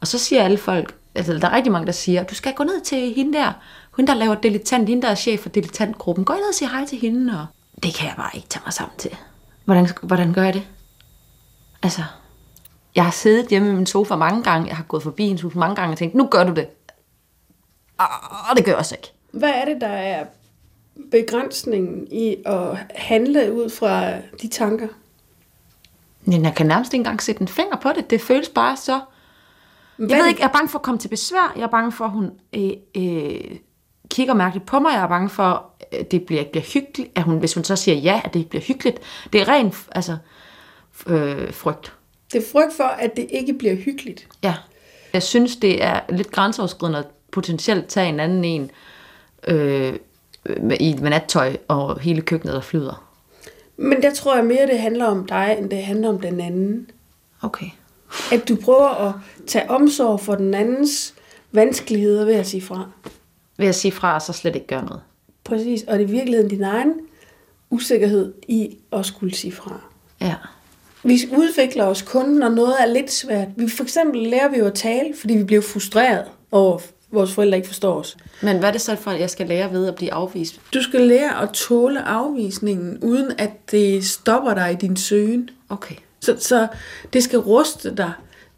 Og 0.00 0.06
så 0.06 0.18
siger 0.18 0.42
alle 0.42 0.58
folk, 0.58 0.94
altså 1.14 1.32
der 1.32 1.48
er 1.48 1.56
rigtig 1.56 1.72
mange, 1.72 1.86
der 1.86 1.92
siger, 1.92 2.22
du 2.22 2.34
skal 2.34 2.54
gå 2.54 2.64
ned 2.64 2.80
til 2.80 3.14
hende 3.14 3.38
der, 3.38 3.52
hun 3.90 4.06
der 4.06 4.14
laver 4.14 4.34
dilettant, 4.34 4.88
hende 4.88 5.02
der 5.02 5.08
er 5.08 5.14
chef 5.14 5.40
for 5.40 5.48
dilettantgruppen. 5.48 6.24
Gå 6.24 6.32
ned 6.32 6.48
og 6.48 6.54
sig 6.54 6.68
hej 6.68 6.86
til 6.86 6.98
hende. 6.98 7.40
Og 7.40 7.46
det 7.82 7.94
kan 7.94 8.08
jeg 8.08 8.14
bare 8.16 8.30
ikke 8.34 8.48
tage 8.48 8.62
mig 8.66 8.72
sammen 8.72 8.96
til. 8.98 9.10
Hvordan, 9.64 9.88
hvordan 10.02 10.32
gør 10.32 10.42
jeg 10.42 10.54
det? 10.54 10.62
Altså, 11.82 12.02
jeg 12.94 13.04
har 13.04 13.10
siddet 13.10 13.48
hjemme 13.48 13.70
i 13.70 13.74
min 13.74 13.86
sofa 13.86 14.16
mange 14.16 14.42
gange, 14.42 14.68
jeg 14.68 14.76
har 14.76 14.84
gået 14.84 15.02
forbi 15.02 15.26
hendes 15.26 15.42
hus 15.42 15.54
mange 15.54 15.76
gange 15.76 15.92
og 15.92 15.98
tænkt, 15.98 16.14
nu 16.14 16.26
gør 16.26 16.44
du 16.44 16.54
det. 16.54 16.66
Og 18.50 18.56
det 18.56 18.64
gør 18.64 18.72
jeg 18.72 18.78
også 18.78 18.94
ikke. 18.94 19.12
Hvad 19.32 19.50
er 19.50 19.64
det, 19.64 19.80
der 19.80 19.86
er 19.86 20.24
begrænsningen 21.10 22.06
i 22.10 22.36
at 22.46 22.78
handle 22.94 23.52
ud 23.52 23.70
fra 23.70 24.12
de 24.42 24.48
tanker? 24.48 24.88
Men 26.24 26.44
jeg 26.44 26.54
kan 26.54 26.66
nærmest 26.66 26.92
ikke 26.94 27.00
engang 27.00 27.22
sætte 27.22 27.42
en 27.42 27.48
finger 27.48 27.76
på 27.76 27.88
det. 27.96 28.10
Det 28.10 28.20
føles 28.20 28.48
bare 28.48 28.76
så... 28.76 28.92
Jeg 28.92 30.06
Hvad 30.06 30.16
er 30.16 30.22
ved 30.22 30.28
ikke, 30.28 30.40
jeg 30.40 30.48
er 30.48 30.52
bange 30.52 30.68
for 30.68 30.78
at 30.78 30.82
komme 30.82 30.98
til 30.98 31.08
besvær. 31.08 31.52
Jeg 31.56 31.62
er 31.62 31.68
bange 31.68 31.92
for, 31.92 32.04
at 32.04 32.10
hun 32.10 32.30
øh, 32.52 32.70
øh, 32.96 33.56
kigger 34.10 34.34
mærkeligt 34.34 34.66
på 34.66 34.78
mig. 34.78 34.92
Jeg 34.92 35.02
er 35.02 35.08
bange 35.08 35.28
for, 35.28 35.70
at 35.92 36.10
det 36.10 36.22
bliver, 36.26 36.44
bliver 36.44 36.64
hyggeligt. 36.64 37.10
At 37.14 37.22
hun, 37.22 37.38
hvis 37.38 37.54
hun 37.54 37.64
så 37.64 37.76
siger 37.76 37.96
ja, 37.96 38.20
at 38.24 38.34
det 38.34 38.48
bliver 38.48 38.62
hyggeligt. 38.62 38.98
Det 39.32 39.40
er 39.40 39.48
ren 39.48 39.74
altså, 39.92 40.16
øh, 41.06 41.52
frygt. 41.52 41.92
Det 42.32 42.42
er 42.42 42.46
frygt 42.52 42.76
for, 42.76 42.84
at 42.84 43.16
det 43.16 43.26
ikke 43.30 43.54
bliver 43.54 43.74
hyggeligt. 43.74 44.28
Ja. 44.42 44.54
Jeg 45.12 45.22
synes, 45.22 45.56
det 45.56 45.84
er 45.84 46.00
lidt 46.08 46.30
grænseoverskridende 46.30 46.98
at 46.98 47.06
potentielt 47.30 47.86
tage 47.86 48.08
en 48.08 48.20
anden 48.20 48.44
en 48.44 48.70
øh, 49.48 49.94
i 50.80 50.96
med 51.00 51.10
nattøj 51.10 51.56
og 51.68 52.00
hele 52.00 52.20
køkkenet, 52.20 52.54
der 52.54 52.60
flyder. 52.60 53.10
Men 53.76 54.02
der 54.02 54.14
tror 54.14 54.36
jeg 54.36 54.44
mere, 54.44 54.66
det 54.66 54.78
handler 54.78 55.06
om 55.06 55.26
dig, 55.26 55.56
end 55.58 55.70
det 55.70 55.82
handler 55.82 56.08
om 56.08 56.20
den 56.20 56.40
anden. 56.40 56.90
Okay. 57.42 57.66
At 58.32 58.48
du 58.48 58.56
prøver 58.56 58.88
at 58.88 59.14
tage 59.46 59.70
omsorg 59.70 60.20
for 60.20 60.34
den 60.34 60.54
andens 60.54 61.14
vanskeligheder 61.52 62.24
ved 62.24 62.34
at 62.34 62.46
sige 62.46 62.62
fra. 62.62 62.90
Vil 63.56 63.64
jeg 63.64 63.74
sige 63.74 63.92
fra, 63.92 64.14
og 64.14 64.22
så 64.22 64.32
slet 64.32 64.54
ikke 64.54 64.66
gøre 64.66 64.84
noget. 64.84 65.02
Præcis, 65.44 65.82
og 65.82 65.98
det 65.98 66.04
er 66.04 66.08
i 66.08 66.10
virkeligheden 66.10 66.50
din 66.50 66.62
egen 66.62 66.92
usikkerhed 67.70 68.34
i 68.48 68.78
at 68.92 69.06
skulle 69.06 69.34
sige 69.34 69.52
fra. 69.52 69.80
Ja. 70.20 70.34
Vi 71.02 71.18
udvikler 71.32 71.84
os 71.84 72.02
kun, 72.02 72.28
når 72.28 72.48
noget 72.48 72.74
er 72.80 72.86
lidt 72.86 73.12
svært. 73.12 73.48
Vi 73.56 73.68
for 73.68 73.82
eksempel 73.82 74.20
lærer 74.22 74.48
vi 74.48 74.58
jo 74.58 74.66
at 74.66 74.74
tale, 74.74 75.14
fordi 75.20 75.34
vi 75.34 75.44
bliver 75.44 75.62
frustreret 75.62 76.24
over, 76.52 76.76
at 76.76 76.82
vores 77.12 77.32
forældre 77.32 77.56
ikke 77.56 77.68
forstår 77.68 77.94
os. 77.98 78.16
Men 78.42 78.58
hvad 78.58 78.68
er 78.68 78.72
det 78.72 78.80
så 78.80 78.96
for, 78.96 79.10
at 79.10 79.20
jeg 79.20 79.30
skal 79.30 79.46
lære 79.46 79.72
ved 79.72 79.86
at 79.86 79.94
blive 79.94 80.12
afvist? 80.12 80.60
Du 80.74 80.82
skal 80.82 81.00
lære 81.00 81.42
at 81.42 81.50
tåle 81.50 82.02
afvisningen, 82.02 82.98
uden 83.02 83.32
at 83.38 83.50
det 83.70 84.04
stopper 84.04 84.54
dig 84.54 84.72
i 84.72 84.86
din 84.86 84.96
søgen. 84.96 85.50
Okay. 85.68 85.94
Så, 86.20 86.36
så 86.38 86.66
det 87.12 87.22
skal 87.22 87.38
ruste 87.38 87.96
dig 87.96 88.12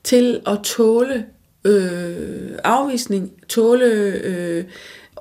til 0.05 0.41
at 0.47 0.59
tåle 0.63 1.27
øh, 1.65 2.51
afvisning, 2.65 3.33
tåle 3.49 3.87
øh, 4.25 4.65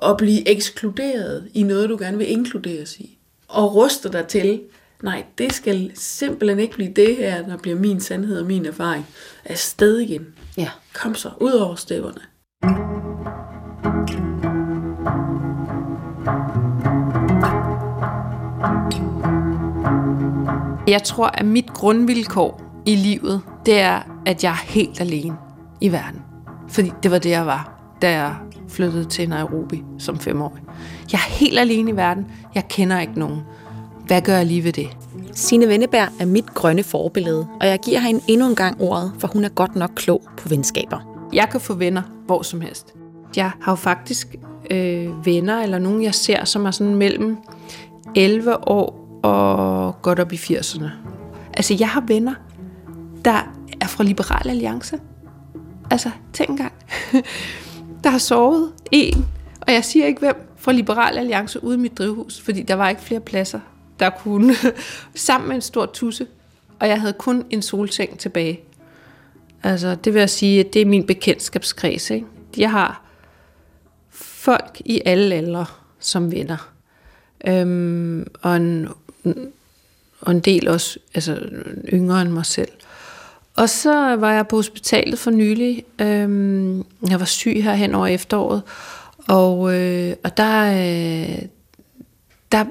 at 0.02 0.16
blive 0.16 0.48
ekskluderet 0.48 1.48
i 1.54 1.62
noget, 1.62 1.88
du 1.88 1.96
gerne 1.96 2.18
vil 2.18 2.30
inkluderes 2.30 2.96
i. 2.96 3.18
Og 3.48 3.74
ruste 3.74 4.12
dig 4.12 4.26
til, 4.26 4.60
nej, 5.02 5.24
det 5.38 5.52
skal 5.52 5.90
simpelthen 5.94 6.58
ikke 6.58 6.74
blive 6.74 6.92
det 6.96 7.16
her, 7.16 7.46
der 7.46 7.56
bliver 7.56 7.78
min 7.78 8.00
sandhed 8.00 8.40
og 8.40 8.46
min 8.46 8.66
erfaring. 8.66 9.06
Afsted 9.44 9.98
igen. 9.98 10.26
Ja. 10.56 10.68
Kom 10.94 11.14
så, 11.14 11.30
ud 11.40 11.52
over 11.52 11.74
stepperne. 11.74 12.20
Jeg 20.88 21.02
tror, 21.02 21.26
at 21.26 21.44
mit 21.44 21.72
grundvilkår 21.72 22.82
i 22.86 22.96
livet, 22.96 23.42
det 23.66 23.80
er, 23.80 24.00
at 24.26 24.44
jeg 24.44 24.50
er 24.50 24.64
helt 24.66 25.00
alene 25.00 25.36
i 25.80 25.92
verden. 25.92 26.22
Fordi 26.68 26.92
det 27.02 27.10
var 27.10 27.18
det, 27.18 27.30
jeg 27.30 27.46
var, 27.46 27.94
da 28.02 28.10
jeg 28.10 28.36
flyttede 28.68 29.04
til 29.04 29.28
Nairobi 29.28 29.82
som 29.98 30.18
femårig. 30.18 30.62
Jeg 31.12 31.18
er 31.18 31.30
helt 31.30 31.58
alene 31.58 31.90
i 31.90 31.96
verden. 31.96 32.26
Jeg 32.54 32.68
kender 32.68 33.00
ikke 33.00 33.18
nogen. 33.18 33.40
Hvad 34.12 34.22
gør 34.22 34.36
jeg 34.36 34.46
lige 34.46 34.64
ved 34.64 34.72
det? 34.72 34.88
Signe 35.34 35.68
Venneberg 35.68 36.08
er 36.20 36.26
mit 36.26 36.54
grønne 36.54 36.82
forbillede, 36.82 37.46
og 37.60 37.66
jeg 37.66 37.78
giver 37.84 38.00
hende 38.00 38.20
endnu 38.28 38.48
en 38.48 38.54
gang 38.54 38.80
ordet, 38.80 39.12
for 39.18 39.28
hun 39.28 39.44
er 39.44 39.48
godt 39.48 39.76
nok 39.76 39.90
klog 39.96 40.22
på 40.36 40.48
venskaber. 40.48 41.28
Jeg 41.32 41.48
kan 41.48 41.60
få 41.60 41.74
venner 41.74 42.02
hvor 42.26 42.42
som 42.42 42.60
helst. 42.60 42.94
Jeg 43.36 43.50
har 43.60 43.72
jo 43.72 43.76
faktisk 43.76 44.34
øh, 44.70 45.26
venner, 45.26 45.62
eller 45.62 45.78
nogen, 45.78 46.02
jeg 46.02 46.14
ser, 46.14 46.44
som 46.44 46.66
er 46.66 46.70
sådan 46.70 46.94
mellem 46.94 47.36
11 48.14 48.68
år 48.68 49.20
og 49.22 50.02
godt 50.02 50.20
op 50.20 50.32
i 50.32 50.36
80'erne. 50.36 50.86
Altså, 51.54 51.76
jeg 51.80 51.88
har 51.88 52.04
venner, 52.06 52.34
der 53.24 53.52
er 53.80 53.86
fra 53.86 54.04
Liberal 54.04 54.50
Alliance. 54.50 54.98
Altså, 55.90 56.10
tænk 56.32 56.50
engang. 56.50 56.72
der 58.04 58.10
har 58.10 58.18
sovet 58.18 58.72
en, 58.90 59.26
og 59.60 59.72
jeg 59.72 59.84
siger 59.84 60.06
ikke 60.06 60.20
hvem, 60.20 60.54
fra 60.56 60.72
Liberal 60.72 61.18
Alliance 61.18 61.64
ude 61.64 61.74
i 61.74 61.80
mit 61.80 61.98
drivhus, 61.98 62.40
fordi 62.40 62.62
der 62.62 62.74
var 62.74 62.88
ikke 62.88 63.02
flere 63.02 63.20
pladser, 63.20 63.60
der 64.00 64.10
kunne, 64.10 64.54
sammen 65.14 65.48
med 65.48 65.56
en 65.56 65.62
stor 65.62 65.86
tusse, 65.86 66.26
og 66.80 66.88
jeg 66.88 67.00
havde 67.00 67.12
kun 67.12 67.44
en 67.50 67.62
solseng 67.62 68.18
tilbage. 68.18 68.60
Altså, 69.62 69.94
det 69.94 70.14
vil 70.14 70.20
jeg 70.20 70.30
sige, 70.30 70.60
at 70.60 70.74
det 70.74 70.82
er 70.82 70.86
min 70.86 71.06
bekendtskabskreds. 71.06 72.10
Ikke? 72.10 72.26
Jeg 72.56 72.70
har 72.70 73.02
folk 74.10 74.82
i 74.84 75.02
alle 75.04 75.34
aldre 75.34 75.66
som 75.98 76.32
venner. 76.32 76.72
Øhm, 77.46 78.26
og, 78.42 78.56
en, 78.56 78.88
og 80.20 80.32
en 80.32 80.40
del 80.40 80.68
også 80.68 80.98
altså, 81.14 81.48
yngre 81.92 82.22
end 82.22 82.30
mig 82.30 82.46
selv. 82.46 82.68
Og 83.56 83.68
så 83.68 84.16
var 84.16 84.32
jeg 84.32 84.48
på 84.48 84.56
hospitalet 84.56 85.18
for 85.18 85.30
nylig. 85.30 85.84
Øhm, 86.00 86.84
jeg 87.08 87.20
var 87.20 87.24
syg 87.24 87.62
her 87.62 87.74
hen 87.74 87.94
over 87.94 88.06
efteråret. 88.06 88.62
Og, 89.28 89.74
øh, 89.74 90.16
og 90.24 90.36
der, 90.36 90.72
øh, 90.72 91.38
der 92.52 92.64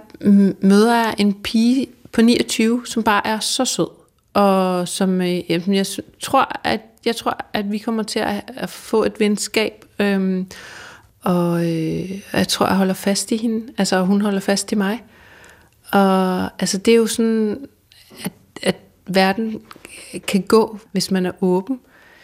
møder 0.65 0.95
jeg 0.95 1.15
en 1.17 1.33
pige 1.33 1.87
på 2.11 2.21
29, 2.21 2.81
som 2.85 3.03
bare 3.03 3.27
er 3.27 3.39
så 3.39 3.65
sød. 3.65 3.87
Og 4.33 4.87
som 4.87 5.21
øh, 5.21 5.51
jeg 5.51 5.85
tror, 6.19 6.59
at 6.63 6.81
jeg 7.05 7.15
tror, 7.15 7.45
at 7.53 7.71
vi 7.71 7.77
kommer 7.77 8.03
til 8.03 8.19
at, 8.19 8.51
at 8.55 8.69
få 8.69 9.03
et 9.03 9.19
venskab. 9.19 9.85
Øhm, 9.99 10.47
Og 11.23 11.65
øh, 11.65 12.21
jeg 12.33 12.47
tror, 12.47 12.67
jeg 12.67 12.75
holder 12.75 12.93
fast 12.93 13.31
i 13.31 13.37
hende. 13.37 13.73
Altså, 13.77 13.95
og 13.95 14.05
hun 14.05 14.21
holder 14.21 14.39
fast 14.39 14.71
i 14.71 14.75
mig. 14.75 15.03
Og 15.91 16.43
altså, 16.43 16.77
det 16.77 16.91
er 16.91 16.95
jo 16.95 17.07
sådan, 17.07 17.67
at, 18.23 18.31
at 18.61 18.75
verden 19.07 19.61
kan 20.27 20.41
gå, 20.41 20.79
hvis 20.91 21.11
man 21.11 21.25
er 21.25 21.31
åben. 21.41 21.79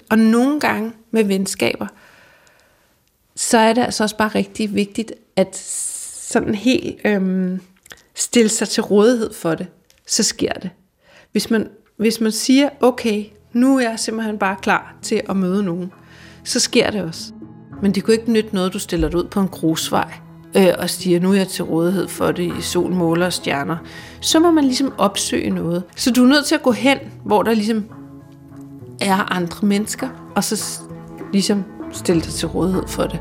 Og 0.10 0.20
nogle 0.20 0.60
gange 0.60 0.92
med 1.12 1.24
venskaber, 1.24 1.88
så 3.36 3.58
er 3.58 3.74
det 3.74 3.82
altså 3.82 4.04
også 4.04 4.18
bare 4.18 4.30
rigtig 4.36 4.76
vigtigt, 4.76 5.14
at 5.36 5.56
sådan 6.28 6.56
helt 6.56 6.96
øhm, 7.06 7.62
stille 8.16 8.50
sig 8.50 8.70
til 8.70 8.84
rådighed 8.84 9.34
for 9.34 9.56
det, 9.56 9.68
så 10.08 10.24
sker 10.24 10.54
det. 10.54 10.70
Hvis 11.32 11.50
man, 11.50 11.70
hvis 11.98 12.22
man 12.22 12.32
siger, 12.32 12.70
okay, 12.82 13.26
nu 13.54 13.78
er 13.78 13.90
jeg 13.90 14.00
simpelthen 14.00 14.38
bare 14.38 14.56
klar 14.62 14.96
til 15.02 15.22
at 15.30 15.36
møde 15.36 15.64
nogen, 15.64 15.92
så 16.44 16.60
sker 16.60 16.90
det 16.90 17.02
også. 17.02 17.34
Men 17.82 17.92
det 17.92 18.04
kunne 18.04 18.14
ikke 18.14 18.32
nytte 18.32 18.56
noget, 18.56 18.74
du 18.74 18.80
stiller 18.80 19.10
dig 19.10 19.20
ud 19.20 19.24
på 19.24 19.40
en 19.40 19.48
grusvej 19.48 20.14
øh, 20.58 20.74
og 20.80 20.90
siger, 20.90 21.20
nu 21.20 21.32
er 21.32 21.36
jeg 21.36 21.48
til 21.48 21.64
rådighed 21.64 22.08
for 22.08 22.32
det 22.32 22.58
i 22.60 22.62
sol, 22.62 22.92
måler 22.92 23.26
og 23.26 23.34
stjerner. 23.34 23.78
Så 24.22 24.40
må 24.40 24.52
man 24.52 24.64
ligesom 24.64 24.94
opsøge 24.98 25.50
noget. 25.50 25.84
Så 25.96 26.12
du 26.12 26.24
er 26.24 26.28
nødt 26.28 26.46
til 26.46 26.56
at 26.56 26.64
gå 26.64 26.72
hen, 26.72 26.98
hvor 27.26 27.44
der 27.44 27.54
ligesom 27.54 27.86
er 29.02 29.34
andre 29.36 29.68
mennesker, 29.68 30.32
og 30.36 30.44
så 30.44 30.82
ligesom 31.34 31.64
stille 31.92 32.22
dig 32.22 32.32
til 32.32 32.48
rådighed 32.48 32.88
for 32.88 33.04
det. 33.04 33.20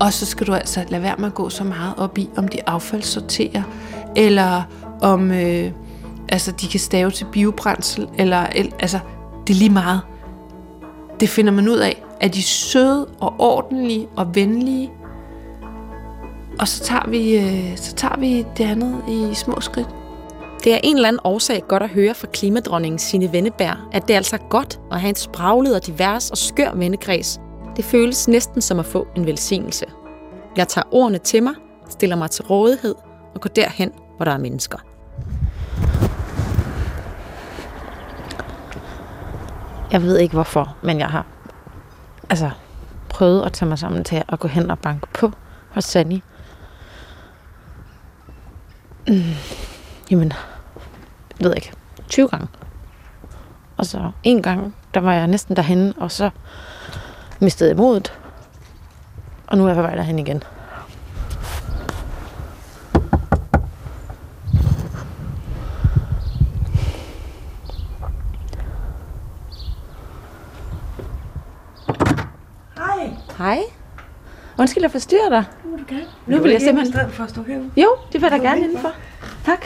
Og 0.00 0.12
så 0.12 0.26
skal 0.26 0.46
du 0.46 0.54
altså 0.54 0.84
lade 0.88 1.02
være 1.02 1.16
med 1.18 1.26
at 1.26 1.34
gå 1.34 1.48
så 1.48 1.64
meget 1.64 1.94
op 1.96 2.18
i, 2.18 2.28
om 2.36 2.48
de 2.48 2.68
affaldssorterer, 2.68 3.62
eller 4.16 4.62
om 5.02 5.32
øh, 5.32 5.72
altså, 6.28 6.52
de 6.52 6.66
kan 6.66 6.80
stave 6.80 7.10
til 7.10 7.26
biobrændsel, 7.32 8.08
eller 8.18 8.38
altså, 8.80 8.98
det 9.46 9.54
er 9.54 9.58
lige 9.58 9.70
meget. 9.70 10.00
Det 11.20 11.28
finder 11.28 11.52
man 11.52 11.68
ud 11.68 11.78
af. 11.78 12.02
Er 12.20 12.28
de 12.28 12.42
søde 12.42 13.06
og 13.20 13.34
ordentlige 13.38 14.08
og 14.16 14.34
venlige? 14.34 14.90
Og 16.58 16.68
så 16.68 16.84
tager 16.84 17.08
vi, 17.08 17.38
øh, 17.38 17.76
så 17.76 17.94
tager 17.94 18.16
vi 18.18 18.46
det 18.56 18.64
andet 18.64 19.02
i 19.08 19.34
små 19.34 19.60
skridt. 19.60 19.88
Det 20.64 20.74
er 20.74 20.78
en 20.82 20.96
eller 20.96 21.08
anden 21.08 21.20
årsag 21.24 21.62
godt 21.68 21.82
at 21.82 21.88
høre 21.88 22.14
fra 22.14 22.26
klimadronningen 22.32 22.98
Sine 22.98 23.32
Venneberg, 23.32 23.76
at 23.92 24.08
det 24.08 24.14
er 24.14 24.16
altså 24.16 24.38
godt 24.38 24.80
at 24.92 25.00
have 25.00 25.08
en 25.08 25.14
spraglet 25.14 25.74
og 25.74 25.86
divers 25.86 26.30
og 26.30 26.38
skør 26.38 26.74
vennekreds. 26.74 27.40
Det 27.76 27.84
føles 27.84 28.28
næsten 28.28 28.60
som 28.60 28.78
at 28.78 28.86
få 28.86 29.08
en 29.16 29.26
velsignelse. 29.26 29.86
Jeg 30.56 30.68
tager 30.68 30.84
ordene 30.90 31.18
til 31.18 31.42
mig, 31.42 31.54
stiller 31.88 32.16
mig 32.16 32.30
til 32.30 32.44
rådighed 32.44 32.94
og 33.34 33.40
går 33.40 33.48
derhen, 33.48 33.92
hvor 34.16 34.24
der 34.24 34.32
er 34.32 34.38
mennesker. 34.38 34.78
Jeg 39.92 40.02
ved 40.02 40.18
ikke 40.18 40.34
hvorfor, 40.34 40.76
men 40.82 40.98
jeg 40.98 41.08
har 41.08 41.26
altså, 42.30 42.50
prøvet 43.08 43.42
at 43.46 43.52
tage 43.52 43.68
mig 43.68 43.78
sammen 43.78 44.04
til 44.04 44.22
at 44.28 44.40
gå 44.40 44.48
hen 44.48 44.70
og 44.70 44.78
banke 44.78 45.06
på 45.14 45.32
hos 45.70 45.84
Sandy. 45.84 46.20
Mm, 49.08 49.14
jamen, 50.10 50.32
jeg 51.40 51.48
ved 51.48 51.54
ikke, 51.54 51.72
20 52.08 52.28
gange. 52.28 52.48
Og 53.76 53.86
så 53.86 54.10
en 54.22 54.42
gang, 54.42 54.74
der 54.94 55.00
var 55.00 55.12
jeg 55.12 55.26
næsten 55.26 55.56
derhen, 55.56 55.94
og 55.96 56.10
så 56.10 56.30
mistede 57.40 57.74
modet. 57.74 58.18
Og 59.46 59.58
nu 59.58 59.64
er 59.64 59.68
jeg 59.68 59.76
på 59.76 59.82
vej 59.82 59.94
derhen 59.94 60.18
igen. 60.18 60.42
Hej. 72.76 73.10
Hej. 73.38 73.58
Undskyld, 74.58 74.82
jeg 74.82 74.90
forstyrrer 74.90 75.28
dig. 75.28 75.44
Nu 75.64 75.78
du 75.78 75.84
gerne. 75.88 76.06
Nu 76.26 76.42
vil 76.42 76.50
jeg 76.50 76.60
simpelthen... 76.60 76.92
stedet 76.92 77.12
for 77.12 77.24
at 77.24 77.30
stå 77.30 77.42
herude. 77.42 77.70
Jo, 77.76 77.96
det 78.12 78.22
vil 78.22 78.28
jeg 78.30 78.30
da 78.30 78.48
gerne 78.48 78.60
indenfor. 78.60 78.92
Tak. 79.44 79.64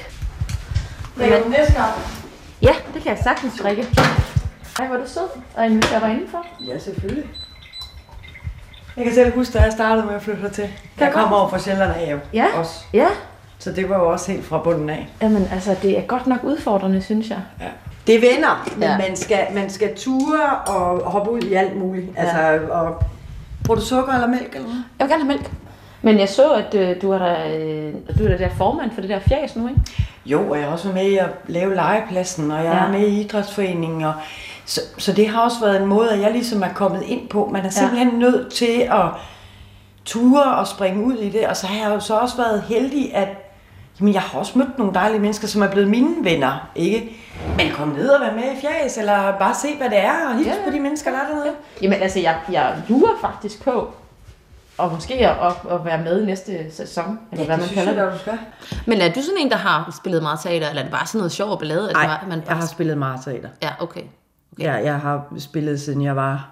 Drikker 1.19 1.43
du 1.43 1.49
næste 1.49 1.73
gang? 1.73 1.93
Ja, 2.63 2.75
det 2.95 3.03
kan 3.03 3.11
jeg 3.17 3.21
sagtens 3.25 3.59
drikke. 3.63 3.87
Ej, 4.79 4.87
hvor 4.87 4.97
er 4.97 5.01
du 5.01 5.09
sød. 5.09 5.29
Og 5.55 5.67
inviterer 5.67 6.01
dig 6.01 6.11
indenfor. 6.11 6.47
Ja, 6.67 6.79
selvfølgelig. 6.79 7.44
Jeg 8.97 9.05
kan 9.05 9.15
selv 9.15 9.35
huske, 9.35 9.59
da 9.59 9.63
jeg 9.65 9.73
startede 9.73 10.07
med 10.07 10.15
at 10.15 10.23
flytte 10.23 10.41
hertil. 10.43 10.69
Jeg 11.01 11.13
kom 11.13 11.33
over 11.33 11.49
fra 11.49 11.59
Sjælland 11.59 11.93
af 11.93 12.13
jo. 12.13 12.19
Ja. 12.35 12.47
Også. 12.59 12.85
Ja. 12.93 13.07
Så 13.59 13.73
det 13.73 13.89
var 13.89 13.97
jo 13.99 14.09
også 14.13 14.33
helt 14.33 14.45
fra 14.45 14.59
bunden 14.59 14.91
af. 14.91 15.09
Jamen, 15.23 15.49
altså, 15.53 15.77
det 15.83 15.99
er 15.99 16.03
godt 16.03 16.27
nok 16.27 16.45
udfordrende, 16.45 17.03
synes 17.03 17.31
jeg. 17.31 17.39
Det 18.07 18.23
vender, 18.23 18.69
men 18.75 18.83
Ja. 18.83 18.91
ja. 18.91 18.99
man, 18.99 19.17
skal, 19.17 19.39
man 19.55 19.71
skal 19.71 19.97
ture 19.97 20.51
og 20.67 21.11
hoppe 21.11 21.31
ud 21.31 21.41
i 21.41 21.55
alt 21.55 21.77
muligt. 21.77 22.07
Altså, 22.17 22.61
og, 22.73 23.03
bruger 23.67 23.81
du 23.81 23.87
sukker 23.87 24.13
eller 24.13 24.27
mælk 24.29 24.55
eller? 24.55 24.69
Jeg 24.99 25.05
vil 25.07 25.09
gerne 25.09 25.25
have 25.25 25.29
mælk. 25.37 25.51
Men 26.03 26.19
jeg 26.19 26.29
så, 26.29 26.53
at 26.53 26.75
øh, 26.75 27.03
du 27.03 27.13
er 27.13 27.19
der, 27.19 27.37
øh, 27.57 27.93
du 28.19 28.25
er 28.25 28.37
der, 28.37 28.49
formand 28.59 28.91
for 28.95 29.01
det 29.01 29.11
der 29.11 29.19
fjæs 29.21 29.57
nu, 29.57 29.69
ikke? 29.69 29.81
Jo, 30.27 30.51
og 30.51 30.57
jeg 30.59 30.65
har 30.67 30.73
også 30.73 30.85
været 30.89 31.05
med 31.05 31.13
i 31.13 31.17
at 31.17 31.27
lave 31.47 31.75
legepladsen, 31.75 32.51
og 32.51 32.57
jeg 32.57 32.65
Ja. 32.65 32.77
ja. 32.77 32.85
er 32.85 32.91
med 32.93 33.01
i 33.09 33.21
idrætsforeningen. 33.21 34.03
Og, 34.05 34.13
så, 34.67 34.81
så 34.99 35.13
det 35.13 35.29
har 35.29 35.41
også 35.41 35.61
været 35.61 35.81
en 35.81 35.87
måde, 35.87 36.11
at 36.11 36.21
jeg 36.21 36.33
ligesom 36.33 36.63
er 36.63 36.73
kommet 36.75 37.03
ind 37.03 37.29
på. 37.29 37.49
Man 37.53 37.67
er 37.67 37.71
simpelthen 37.71 38.11
ja. 38.11 38.17
nødt 38.17 38.53
til 38.53 38.89
at 38.91 39.05
ture 40.05 40.45
og 40.57 40.67
springe 40.67 41.05
ud 41.05 41.15
i 41.15 41.31
det. 41.31 41.47
Og 41.47 41.57
så 41.57 41.67
har 41.67 41.89
jeg 41.89 41.95
jo 41.95 42.01
så 42.01 42.15
også 42.15 42.37
været 42.37 42.63
heldig, 42.63 43.15
at 43.15 43.29
jamen, 44.01 44.15
jeg 44.15 44.23
har 44.23 44.39
også 44.39 44.59
mødt 44.59 44.79
nogle 44.79 44.95
dejlige 44.95 45.21
mennesker, 45.21 45.49
som 45.49 45.63
er 45.63 45.69
blevet 45.71 45.89
mine 45.91 46.25
venner. 46.25 46.69
Ikke? 46.75 47.17
Men 47.57 47.71
kom 47.73 47.89
ned 47.89 48.09
og 48.09 48.21
være 48.21 48.35
med 48.35 48.43
i 48.43 48.61
fjæs, 48.61 48.99
eller 48.99 49.39
bare 49.39 49.55
se, 49.55 49.69
hvad 49.77 49.91
det 49.91 49.99
er, 49.99 50.29
og 50.29 50.35
hils 50.35 50.47
Ja. 50.47 50.55
ja. 50.55 50.65
på 50.65 50.71
de 50.71 50.81
mennesker, 50.81 51.11
der 51.11 51.19
er 51.19 51.27
dernede. 51.29 51.53
Jamen, 51.83 52.03
altså, 52.03 52.21
jeg, 52.21 52.39
jeg 52.53 52.83
lurer 52.89 53.19
faktisk 53.21 53.65
på, 53.65 53.91
og 54.79 54.93
måske 54.93 55.15
at, 55.15 55.37
at, 55.47 55.73
at 55.75 55.85
være 55.85 56.03
med 56.03 56.23
i 56.23 56.27
næste 56.27 56.73
sæson, 56.73 57.19
eller 57.33 57.45
hvad 57.45 57.57
man 57.57 57.69
kalder 57.69 58.05
det. 58.05 58.13
du 58.13 58.19
skal. 58.19 58.39
Men 58.87 59.01
er 59.01 59.09
du 59.13 59.23
sådan 59.23 59.39
en, 59.39 59.51
der 59.51 59.57
har 59.57 59.95
spillet 60.01 60.23
meget 60.23 60.41
teater, 60.41 60.69
eller 60.69 60.83
er 60.83 60.85
det 60.87 60.93
bare 60.93 61.07
sådan 61.07 61.19
noget 61.19 61.33
sjov 61.33 61.51
og 61.51 61.59
ballade? 61.59 61.93
Nej, 61.93 62.19
man 62.29 62.43
jeg 62.49 62.57
har 62.57 62.67
spillet 62.67 62.99
meget 62.99 63.21
teater. 63.25 63.49
Ja, 63.63 63.71
okay. 63.81 64.03
Ja, 64.59 64.73
jeg 64.73 64.95
har 65.01 65.35
spillet, 65.39 65.81
siden 65.81 66.03
jeg 66.03 66.17
var 66.17 66.51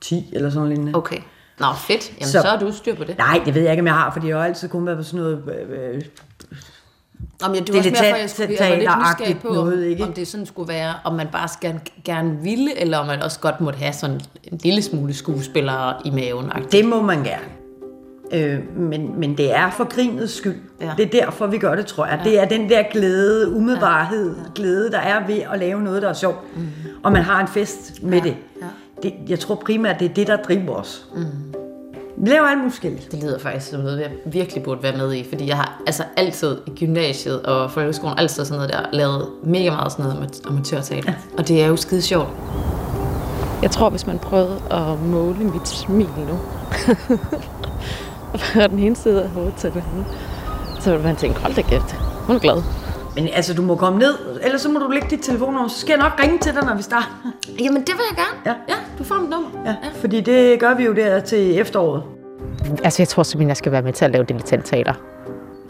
10 0.00 0.30
eller 0.32 0.50
sådan 0.50 0.68
noget. 0.78 0.96
Okay. 0.96 1.18
Nå, 1.60 1.66
fedt. 1.76 2.12
Jamen, 2.20 2.28
så, 2.28 2.40
Så- 2.42 2.48
er 2.48 2.58
du 2.58 2.72
styr 2.72 2.94
på 2.94 3.04
det. 3.04 3.18
Nej, 3.18 3.40
det 3.44 3.54
ved 3.54 3.62
jeg 3.62 3.70
ikke, 3.70 3.80
om 3.80 3.86
jeg 3.86 3.94
har, 3.94 4.12
fordi 4.12 4.28
jeg 4.28 4.36
har 4.36 4.44
altid 4.44 4.68
kun 4.68 4.86
været 4.86 4.98
på 4.98 5.04
sådan 5.04 5.20
noget... 5.20 5.42
Øh, 5.70 5.94
øh, 5.94 6.02
Om 7.44 7.54
jeg, 7.54 7.66
det 7.66 7.74
var 7.74 7.74
er 7.74 7.78
også 7.78 7.90
mere 7.90 8.10
for, 8.12 8.16
jeg 8.16 8.30
skulle 8.30 8.56
var 8.60 8.76
lidt 8.76 8.90
nysgerrig 8.98 9.38
på, 9.42 9.48
noget, 9.48 9.84
ikke? 9.84 10.04
om 10.04 10.12
det 10.12 10.28
sådan 10.28 10.46
skulle 10.46 10.68
være, 10.68 10.94
om 11.04 11.14
man 11.14 11.28
bare 11.32 11.48
skal, 11.48 11.80
gerne 12.04 12.38
ville, 12.42 12.80
eller 12.80 12.98
om 12.98 13.06
man 13.06 13.22
også 13.22 13.40
godt 13.40 13.60
måtte 13.60 13.78
have 13.78 13.92
sådan 13.92 14.20
en 14.44 14.58
lille 14.62 14.82
smule 14.82 15.14
skuespillere 15.14 15.94
i 16.04 16.10
maven. 16.10 16.52
det 16.72 16.84
må 16.84 17.02
man 17.02 17.24
gerne. 17.24 17.44
Øh, 18.32 18.76
men, 18.76 19.20
men 19.20 19.36
det 19.36 19.56
er 19.56 19.70
for 19.70 19.84
grinets 19.84 20.36
skyld. 20.36 20.56
Ja. 20.80 20.86
Ja. 20.86 20.92
Det 20.96 21.06
er 21.14 21.20
derfor, 21.24 21.46
vi 21.46 21.58
gør 21.58 21.74
det, 21.74 21.86
tror 21.86 22.06
jeg. 22.06 22.20
Ja. 22.24 22.30
Det 22.30 22.40
er 22.40 22.44
den 22.44 22.68
der 22.70 22.82
glæde, 22.92 23.50
umiddelbarhed, 23.52 24.36
ja. 24.36 24.42
glæde, 24.54 24.90
der 24.90 24.98
er 24.98 25.26
ved 25.26 25.40
at 25.52 25.58
lave 25.58 25.82
noget, 25.82 26.02
der 26.02 26.08
er 26.08 26.12
sjovt. 26.12 26.56
Mm. 26.56 26.68
Og 27.04 27.12
man 27.12 27.22
har 27.22 27.40
en 27.40 27.48
fest 27.48 28.02
med 28.02 28.18
ja. 28.18 28.24
det. 28.24 28.36
Ja. 28.62 28.66
det. 29.02 29.14
Jeg 29.28 29.40
tror 29.40 29.54
primært, 29.54 30.00
det 30.00 30.10
er 30.10 30.14
det, 30.14 30.26
der 30.26 30.36
driver 30.36 30.74
os. 30.74 31.06
Mm. 31.14 31.24
Vi 32.16 32.30
laver 32.30 32.46
alt 32.46 32.58
muligt. 32.58 33.12
Det 33.12 33.22
lyder 33.22 33.38
faktisk 33.38 33.70
som 33.70 33.80
noget, 33.80 34.00
jeg 34.00 34.10
virkelig 34.26 34.62
burde 34.62 34.82
være 34.82 34.96
med 34.96 35.14
i, 35.14 35.26
fordi 35.28 35.48
jeg 35.48 35.56
har 35.56 35.82
altså 35.86 36.04
altid 36.16 36.56
i 36.66 36.70
gymnasiet 36.70 37.42
og 37.42 37.70
folkeskolen, 37.70 38.18
altid 38.18 38.44
sådan 38.44 38.58
noget 38.58 38.72
der, 38.72 38.96
lavet 38.96 39.28
mega 39.44 39.70
meget 39.70 39.92
sådan 39.92 40.04
noget 40.04 40.18
amat- 40.20 40.48
amatørteater. 40.48 41.12
Ja. 41.12 41.14
Og 41.38 41.48
det 41.48 41.62
er 41.62 41.66
jo 41.66 41.76
skide 41.76 42.02
sjovt. 42.02 42.28
Jeg 43.62 43.70
tror, 43.70 43.90
hvis 43.90 44.06
man 44.06 44.18
prøvede 44.18 44.56
at 44.70 45.00
måle 45.00 45.38
mit 45.44 45.68
smil 45.68 46.08
nu, 46.28 46.38
og 48.62 48.70
den 48.70 48.78
ene 48.78 48.96
side 48.96 49.22
af 49.22 49.28
hovedet 49.28 49.54
til 49.54 49.72
den 49.72 49.82
anden, 49.92 50.06
så 50.80 50.90
ville 50.90 51.06
man 51.06 51.16
tænke, 51.16 51.40
hold 51.40 51.54
da 51.54 51.62
kæft, 51.62 51.92
hun 52.26 52.36
er 52.36 52.40
glad. 52.40 52.81
Men 53.14 53.28
altså, 53.32 53.54
du 53.54 53.62
må 53.62 53.76
komme 53.76 53.98
ned, 53.98 54.14
ellers 54.42 54.60
så 54.60 54.68
må 54.68 54.78
du 54.78 54.90
lægge 54.90 55.06
dit 55.10 55.20
telefonnummer, 55.22 55.68
så 55.68 55.80
skal 55.80 55.92
jeg 55.92 56.02
nok 56.02 56.20
ringe 56.22 56.38
til 56.38 56.54
dig, 56.54 56.64
når 56.64 56.74
vi 56.74 56.82
starter. 56.82 57.32
Jamen, 57.60 57.80
det 57.80 57.94
vil 57.94 58.04
jeg 58.10 58.16
gerne. 58.16 58.38
Ja. 58.46 58.74
ja 58.74 58.78
du 58.98 59.04
får 59.04 59.20
mit 59.20 59.30
nummer. 59.30 59.48
Ja, 59.66 59.76
fordi 59.94 60.20
det 60.20 60.60
gør 60.60 60.74
vi 60.74 60.84
jo 60.84 60.92
der 60.94 61.20
til 61.20 61.58
efteråret. 61.58 62.02
Altså, 62.84 63.02
jeg 63.02 63.08
tror 63.08 63.22
simpelthen, 63.22 63.48
jeg 63.48 63.56
skal 63.56 63.72
være 63.72 63.82
med 63.82 63.92
til 63.92 64.04
at 64.04 64.10
lave 64.10 64.24
dilettantteater. 64.24 64.94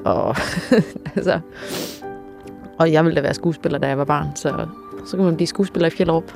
Og, 0.05 0.37
altså, 1.17 1.41
og 2.79 2.93
jeg 2.93 3.05
ville 3.05 3.17
da 3.17 3.21
være 3.21 3.35
skuespiller, 3.35 3.79
da 3.79 3.89
jeg 3.89 3.99
var 3.99 4.05
barn, 4.05 4.29
så, 4.35 4.67
så 5.07 5.17
kan 5.17 5.25
man 5.25 5.37
blive 5.37 5.47
skuespiller 5.47 5.87
i 5.87 5.91
Fjellerup. 5.91 6.33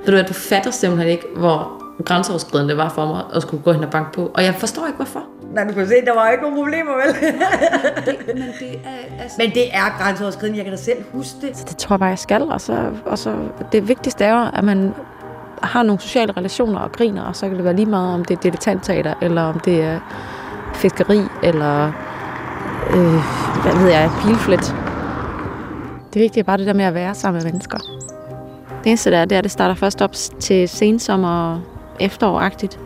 Ved 0.00 0.06
du 0.06 0.12
hvad, 0.12 0.24
du 0.24 0.32
fatter 0.32 0.70
simpelthen 0.70 1.08
ikke, 1.08 1.26
hvor 1.36 1.79
grænseoverskridende 2.02 2.70
det 2.70 2.78
var 2.78 2.88
for 2.88 3.06
mig 3.06 3.22
at 3.34 3.42
skulle 3.42 3.62
gå 3.62 3.72
hen 3.72 3.84
og 3.84 3.90
banke 3.90 4.12
på. 4.12 4.30
Og 4.34 4.44
jeg 4.44 4.54
forstår 4.54 4.86
ikke, 4.86 4.96
hvorfor. 4.96 5.22
Nej, 5.54 5.64
du 5.68 5.74
kan 5.74 5.86
se, 5.86 5.94
der 6.06 6.14
var 6.14 6.30
ikke 6.30 6.42
nogen 6.42 6.56
problemer, 6.56 6.92
vel? 6.92 7.14
Men 8.40 8.52
det 8.60 8.80
er, 8.84 9.22
altså, 9.22 9.36
Men 9.38 9.50
det 9.50 9.74
er 9.74 9.98
grænseoverskridende, 9.98 10.58
jeg 10.58 10.64
kan 10.64 10.74
da 10.74 10.80
selv 10.82 11.04
huske 11.12 11.36
det. 11.42 11.56
Så 11.56 11.64
det 11.68 11.76
tror 11.76 11.94
jeg 11.94 12.00
bare, 12.00 12.08
jeg 12.08 12.18
skal. 12.18 12.42
Og 12.42 12.60
så, 12.60 12.90
og 13.06 13.18
så 13.18 13.34
det 13.72 13.88
vigtigste 13.88 14.24
er 14.24 14.40
jo, 14.40 14.50
at 14.54 14.64
man 14.64 14.94
har 15.62 15.82
nogle 15.82 16.00
sociale 16.00 16.32
relationer 16.36 16.78
og 16.80 16.92
griner, 16.92 17.22
og 17.22 17.36
så 17.36 17.48
kan 17.48 17.56
det 17.56 17.64
være 17.64 17.76
lige 17.76 17.86
meget, 17.86 18.14
om 18.14 18.24
det 18.24 18.36
er 18.36 18.40
dilettantteater, 18.40 19.14
eller 19.22 19.42
om 19.42 19.60
det 19.60 19.82
er 19.82 20.00
fiskeri, 20.74 21.20
eller 21.42 21.92
øh, 22.90 23.20
hvad 23.62 23.82
ved 23.82 23.90
jeg, 23.90 24.10
pilflet. 24.22 24.74
Det 26.14 26.22
vigtige 26.22 26.40
er 26.40 26.44
bare 26.44 26.58
det 26.58 26.66
der 26.66 26.72
med 26.72 26.84
at 26.84 26.94
være 26.94 27.14
sammen 27.14 27.42
med 27.42 27.52
mennesker. 27.52 27.78
Det 28.84 28.86
eneste 28.86 29.10
der 29.10 29.18
er, 29.18 29.24
det 29.24 29.32
er, 29.32 29.38
at 29.38 29.44
det 29.44 29.52
starter 29.52 29.74
først 29.74 30.02
op 30.02 30.12
til 30.40 30.68
sensommer 30.68 31.52
og 31.52 31.60
efterår-agtigt. 32.00 32.78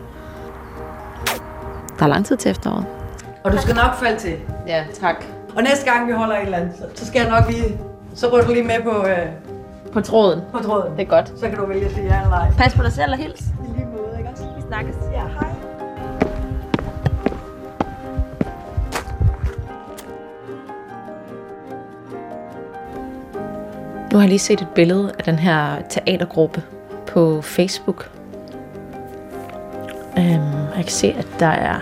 Der 1.99 2.03
er 2.03 2.07
lang 2.07 2.25
tid 2.25 2.37
til 2.37 2.51
efteråret. 2.51 2.85
Og 3.43 3.51
du 3.51 3.57
skal 3.57 3.75
nok 3.75 3.95
falde 3.95 4.19
til. 4.19 4.35
Ja, 4.67 4.83
tak. 5.01 5.15
Og 5.55 5.63
næste 5.63 5.91
gang 5.91 6.07
vi 6.07 6.11
holder 6.13 6.35
et 6.35 6.41
eller 6.43 6.57
andet, 6.57 6.73
så, 6.95 7.05
skal 7.05 7.21
jeg 7.21 7.29
nok 7.39 7.49
lige... 7.51 7.77
Så 8.15 8.27
rykker 8.27 8.47
du 8.47 8.53
lige 8.53 8.63
med 8.67 8.81
på, 8.83 9.07
øh, 9.07 9.27
På 9.93 10.01
tråden. 10.01 10.41
på 10.51 10.59
tråden. 10.59 10.91
Det 10.97 11.01
er 11.01 11.05
godt. 11.09 11.33
Så 11.39 11.49
kan 11.49 11.57
du 11.57 11.65
vælge 11.65 11.85
at 11.85 11.91
sige 11.91 12.05
ja 12.05 12.15
eller 12.17 12.29
nej. 12.29 12.51
Pas 12.57 12.73
på 12.75 12.83
dig 12.83 12.91
selv 12.93 13.11
og 13.11 13.17
hils. 13.17 13.41
I 13.41 13.77
lige 13.77 13.85
måde, 13.85 14.17
ikke 14.17 14.29
også? 14.29 14.43
Vi 14.55 14.61
snakkes. 14.67 14.95
Ja, 15.13 15.21
hej. 15.39 15.47
Nu 24.11 24.17
har 24.17 24.21
jeg 24.21 24.29
lige 24.29 24.39
set 24.39 24.61
et 24.61 24.67
billede 24.75 25.11
af 25.19 25.23
den 25.23 25.35
her 25.39 25.81
teatergruppe 25.89 26.63
på 27.07 27.41
Facebook. 27.41 28.09
Jeg 30.75 30.83
kan 30.83 30.91
se, 30.91 31.15
at 31.17 31.27
der 31.39 31.47
er 31.47 31.79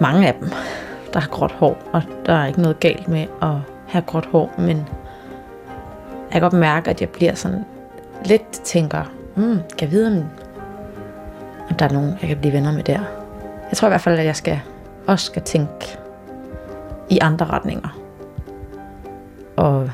mange 0.00 0.28
af 0.28 0.34
dem, 0.34 0.50
der 1.12 1.20
har 1.20 1.28
gråt 1.28 1.52
hår, 1.52 1.78
og 1.92 2.02
der 2.26 2.32
er 2.32 2.46
ikke 2.46 2.62
noget 2.62 2.80
galt 2.80 3.08
med 3.08 3.26
at 3.42 3.54
have 3.86 4.02
gråt 4.02 4.26
hår, 4.26 4.54
men 4.58 4.76
jeg 6.06 6.32
kan 6.32 6.40
godt 6.40 6.52
mærke, 6.52 6.90
at 6.90 7.00
jeg 7.00 7.08
bliver 7.08 7.34
sådan 7.34 7.64
lidt 8.24 8.50
tænker, 8.50 9.02
hmm, 9.36 9.58
kan 9.78 9.80
jeg 9.80 9.90
vide, 9.90 10.06
om, 10.06 10.24
om 11.70 11.76
der 11.76 11.84
er 11.88 11.92
nogen, 11.92 12.10
jeg 12.20 12.28
kan 12.28 12.38
blive 12.38 12.52
venner 12.52 12.72
med 12.72 12.82
der. 12.82 13.00
Jeg 13.70 13.76
tror 13.76 13.88
i 13.88 13.90
hvert 13.90 14.00
fald, 14.00 14.18
at 14.18 14.24
jeg 14.24 14.36
skal, 14.36 14.60
også 15.06 15.26
skal 15.26 15.42
tænke 15.42 15.98
i 17.10 17.18
andre 17.18 17.46
retninger. 17.46 17.98
Og 19.56 19.90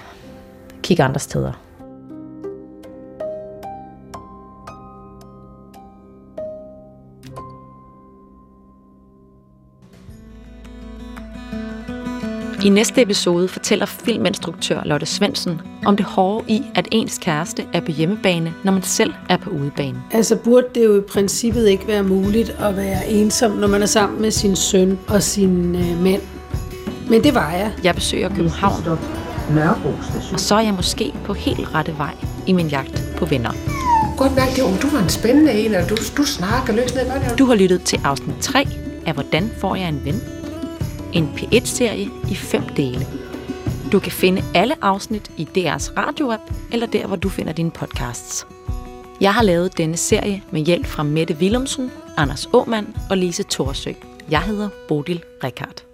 kigge 0.83 1.03
andre 1.03 1.21
steder. 1.21 1.64
I 12.65 12.69
næste 12.69 13.03
episode 13.03 13.49
fortæller 13.49 13.87
filminstruktør 13.87 14.83
Lotte 14.85 15.07
Svendsen 15.07 15.61
om 15.87 15.97
det 15.97 16.07
hårde 16.07 16.45
i, 16.49 16.63
at 16.75 16.89
ens 16.93 17.19
kæreste 17.19 17.65
er 17.73 17.81
på 17.81 17.91
hjemmebane, 17.91 18.55
når 18.65 18.73
man 18.73 18.83
selv 18.83 19.15
er 19.29 19.37
på 19.37 19.51
udebane. 19.51 20.03
Altså 20.13 20.37
burde 20.37 20.67
det 20.75 20.85
jo 20.85 20.99
i 20.99 21.01
princippet 21.01 21.69
ikke 21.69 21.89
være 21.89 22.03
muligt 22.03 22.57
at 22.61 22.77
være 22.77 23.09
ensom, 23.09 23.51
når 23.51 23.69
man 23.69 23.83
er 23.83 23.87
sammen 23.87 24.23
med 24.23 24.31
sin 24.31 24.57
søn 24.57 24.99
og 25.09 25.23
sin 25.23 25.77
øh, 25.77 26.03
mænd. 26.03 26.23
Men 27.11 27.25
det 27.25 27.35
var 27.35 27.53
jeg. 27.53 27.73
Jeg 27.85 27.95
besøger 27.95 28.29
København, 28.29 28.83
Nørrebro 29.55 29.93
station. 30.03 30.35
og 30.35 30.41
så 30.41 30.55
er 30.55 30.61
jeg 30.61 30.75
måske 30.75 31.13
på 31.25 31.35
helt 31.35 31.75
rette 31.75 31.95
vej 31.99 32.15
i 32.47 32.53
min 32.53 32.69
jagt 32.69 33.03
på 33.17 33.25
venner. 33.25 33.51
Godt 34.17 34.37
mærke, 34.37 34.53
det, 34.57 34.65
om 34.65 34.77
du 34.83 34.89
var 34.89 35.03
en 35.03 35.09
spændende 35.09 35.53
en, 35.53 35.75
og 35.75 35.91
du, 35.91 35.97
du 36.17 36.25
snakker 36.25 36.73
løs 36.73 36.95
ned. 36.95 37.37
Du 37.39 37.45
har 37.45 37.55
lyttet 37.55 37.83
til 37.83 38.01
afsnit 38.05 38.37
3 38.41 38.69
af 39.07 39.15
Hvordan 39.15 39.51
får 39.61 39.77
jeg 39.77 39.89
en 39.89 40.05
ven? 40.05 40.34
En 41.15 41.29
P1-serie 41.37 42.11
i 42.31 42.35
fem 42.35 42.63
dele. 42.77 43.07
Du 43.93 43.99
kan 43.99 44.13
finde 44.13 44.43
alle 44.55 44.75
afsnit 44.83 45.31
i 45.37 45.45
DR's 45.45 45.97
radioapp, 45.97 46.43
eller 46.73 46.87
der, 46.87 47.07
hvor 47.07 47.17
du 47.17 47.29
finder 47.29 47.53
dine 47.53 47.71
podcasts. 47.71 48.47
Jeg 49.21 49.35
har 49.35 49.43
lavet 49.43 49.79
denne 49.79 49.97
serie 49.97 50.43
med 50.51 50.61
hjælp 50.61 50.87
fra 50.87 51.03
Mette 51.03 51.35
Willumsen, 51.35 51.91
Anders 52.17 52.49
Åmand 52.53 52.87
og 53.11 53.17
Lise 53.17 53.45
Thorsø. 53.51 53.93
Jeg 54.31 54.43
hedder 54.43 54.69
Bodil 54.89 55.23
Rikard. 55.45 55.85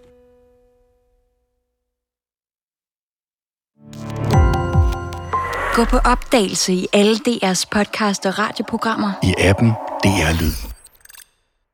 Gå 5.74 5.84
på 5.84 5.96
opdagelse 5.96 6.72
i 6.72 6.86
alle 6.92 7.16
DR's 7.16 7.64
podcast 7.72 8.26
og 8.26 8.38
radioprogrammer. 8.38 9.12
I 9.22 9.34
appen 9.38 9.70
DR 10.04 10.42
Lyd. 10.42 10.69